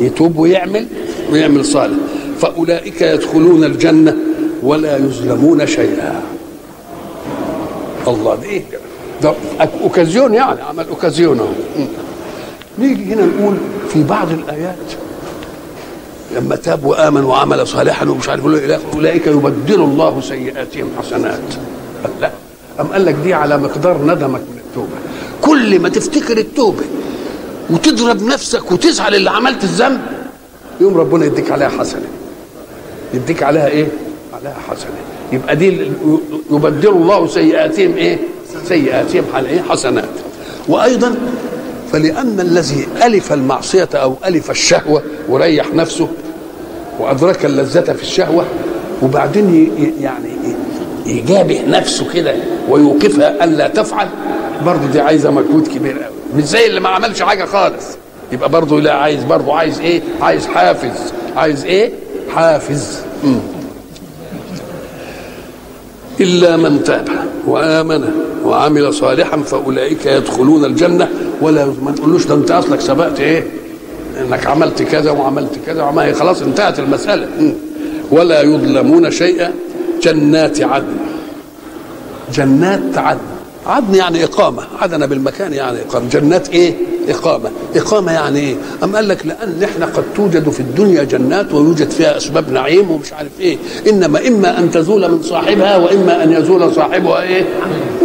[0.00, 0.86] يتوب ويعمل
[1.32, 1.96] ويعمل صالح.
[2.40, 4.16] فأولئك يدخلون الجنة
[4.62, 6.22] ولا يظلمون شيئا.
[8.08, 8.62] الله ده إيه؟
[9.22, 9.34] ده
[9.82, 11.84] أوكازيون يعني عمل أوكازيون أهو.
[12.78, 13.56] نيجي هنا نقول
[13.88, 14.76] في بعض الآيات
[16.36, 18.44] لما تاب وآمن وعمل صالحا ومش عارف
[18.94, 21.40] أولئك يبدل الله سيئاتهم حسنات.
[22.20, 22.30] لا
[22.80, 24.40] أم قال لك دي على مقدار ندمك.
[24.68, 24.96] من التوبة.
[25.42, 26.84] كل ما تفتكر التوبة
[27.70, 30.00] وتضرب نفسك وتزعل اللي عملت الذنب
[30.80, 32.06] يوم ربنا يديك عليها حسنة.
[33.14, 33.86] يديك عليها إيه؟
[34.32, 34.90] عليها حسنة.
[35.32, 35.90] يبقى دي
[36.50, 38.18] يبدل الله سيئاتهم إيه؟
[38.68, 40.08] سيئاتهم إيه؟ حسنات.
[40.68, 41.14] وأيضا
[41.92, 46.08] فلأن الذي ألف المعصية أو ألف الشهوة وريح نفسه
[46.98, 48.44] وأدرك اللذة في الشهوة
[49.02, 50.30] وبعدين يعني
[51.06, 52.34] يجابه نفسه كده
[52.68, 54.08] ويوقفها ألا تفعل
[54.66, 57.84] برضه دي عايزة مجهود كبير قوي مش زي اللي ما عملش حاجة خالص.
[58.32, 61.12] يبقى برضه لا عايز برضه عايز إيه؟ عايز حافز.
[61.36, 61.90] عايز إيه؟
[62.34, 62.98] حافز.
[63.24, 63.38] مم.
[66.20, 67.08] إلا من تاب
[67.46, 68.04] وآمن
[68.44, 71.08] وعمل صالحا فأولئك يدخلون الجنة.
[71.40, 73.44] ولا ما تقولوش ده أنت أصلك سبقت إيه؟
[74.20, 77.28] إنك عملت كذا وعملت كذا وما خلاص انتهت المسألة.
[78.10, 79.52] ولا يظلمون شيئا
[80.02, 80.96] جنات عدن.
[82.34, 83.18] جنات عدن.
[83.66, 84.62] عدن يعني إقامة.
[84.80, 86.08] عدن بالمكان يعني إقامة.
[86.08, 86.74] جنات إيه؟
[87.08, 87.50] إقامة.
[87.76, 92.16] إقامة يعني إيه؟ أم قال لك لأن إحنا قد توجد في الدنيا جنات ويوجد فيها
[92.16, 93.56] أسباب نعيم ومش عارف إيه.
[93.88, 97.44] إنما إما أن تزول من صاحبها وإما أن يزول صاحبها إيه؟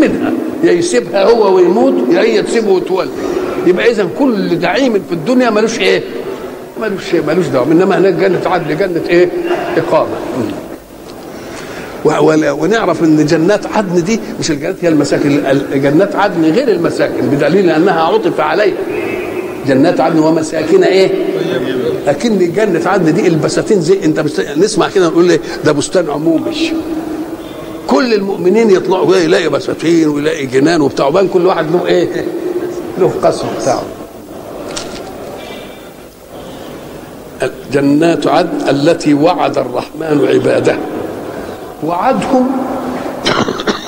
[0.01, 0.31] منها.
[0.63, 3.09] يا يسيبها هو ويموت يا هي تسيبه وتولي
[3.67, 6.03] يبقى إذا كل نعيم في الدنيا ملوش إيه؟
[6.81, 9.29] ملوش ملوش دعوة إنما هناك جنة عدن جنة إيه؟
[9.77, 10.07] إقامة.
[12.05, 15.41] ونعرف إن جنات عدن دي مش الجنات هي المساكن.
[15.73, 18.77] جنات عدن غير المساكن بدليل إنها عطف عليها.
[19.67, 21.11] جنات عدن ومساكن إيه؟
[22.07, 24.23] لكن جنة عدن دي البساتين زي أنت.
[24.57, 26.71] نسمع كده نقول ليه ده بستان عمومي.
[27.87, 32.25] كل المؤمنين يطلعوا يلاقي بساتين ويلاقي جنان وبتاع وبان كل واحد له إيه؟
[32.99, 33.83] له قصر بتاعه.
[37.73, 40.77] جنات عدن التي وعد الرحمن عباده.
[41.85, 42.47] وعدهم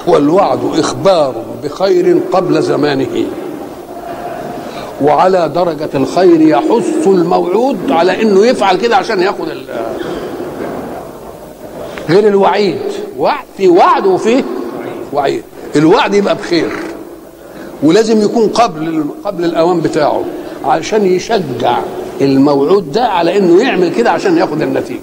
[0.08, 3.26] والوعد إخبار بخير قبل زمانه
[5.02, 9.48] وعلى درجة الخير يحث الموعود على إنه يفعل كده عشان ياخد
[12.10, 12.78] غير الوعيد.
[13.18, 14.44] وعد في وعد وفيه
[15.14, 15.44] وعيد.
[15.76, 16.70] الوعد يبقى بخير.
[17.84, 20.24] ولازم يكون قبل قبل الأوان بتاعه
[20.66, 21.78] علشان يشجع
[22.22, 25.00] الموعود ده على إنه يعمل كده عشان ياخد النتيجة.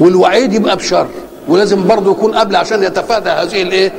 [0.00, 1.06] والوعيد يبقى بشر.
[1.50, 3.92] ولازم برضه يكون قبل عشان يتفادى هذه الإيه؟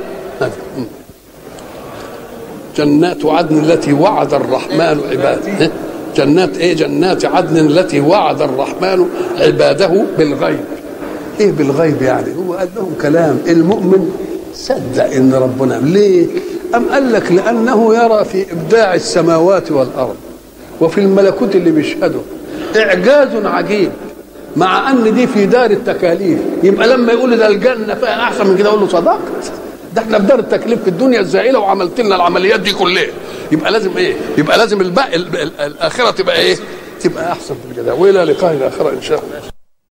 [2.76, 5.70] جنات عدن التي وعد الرحمن عباده.
[6.16, 10.60] جنات إيه؟ جنات عدن التي وعد الرحمن عباده بالغيب.
[11.40, 13.38] إيه بالغيب يعني؟ هو قال لهم كلام.
[13.46, 14.10] المؤمن
[14.54, 15.74] صدق إن ربنا.
[15.74, 16.26] ليه؟
[16.74, 20.16] أم قال لك لأنه يرى في إبداع السماوات والأرض
[20.80, 22.20] وفي الملكوت اللي بيشهده
[22.76, 23.90] إعجاز عجيب.
[24.56, 26.38] مع أن دي في دار التكاليف.
[26.62, 29.52] يبقى لما يقول ده الجنه فيها أحسن من كده أقول له صدقت.
[29.94, 33.06] ده إحنا في دار التكليف في الدنيا الزائله وعملت لنا العمليات دي كلها.
[33.52, 36.56] يبقى لازم إيه؟ يبقى لازم الباقي الآخرة تبقى إيه؟
[37.00, 39.51] تبقى أحسن في الجزاء وإلى لقاء الاخره إن شاء الله.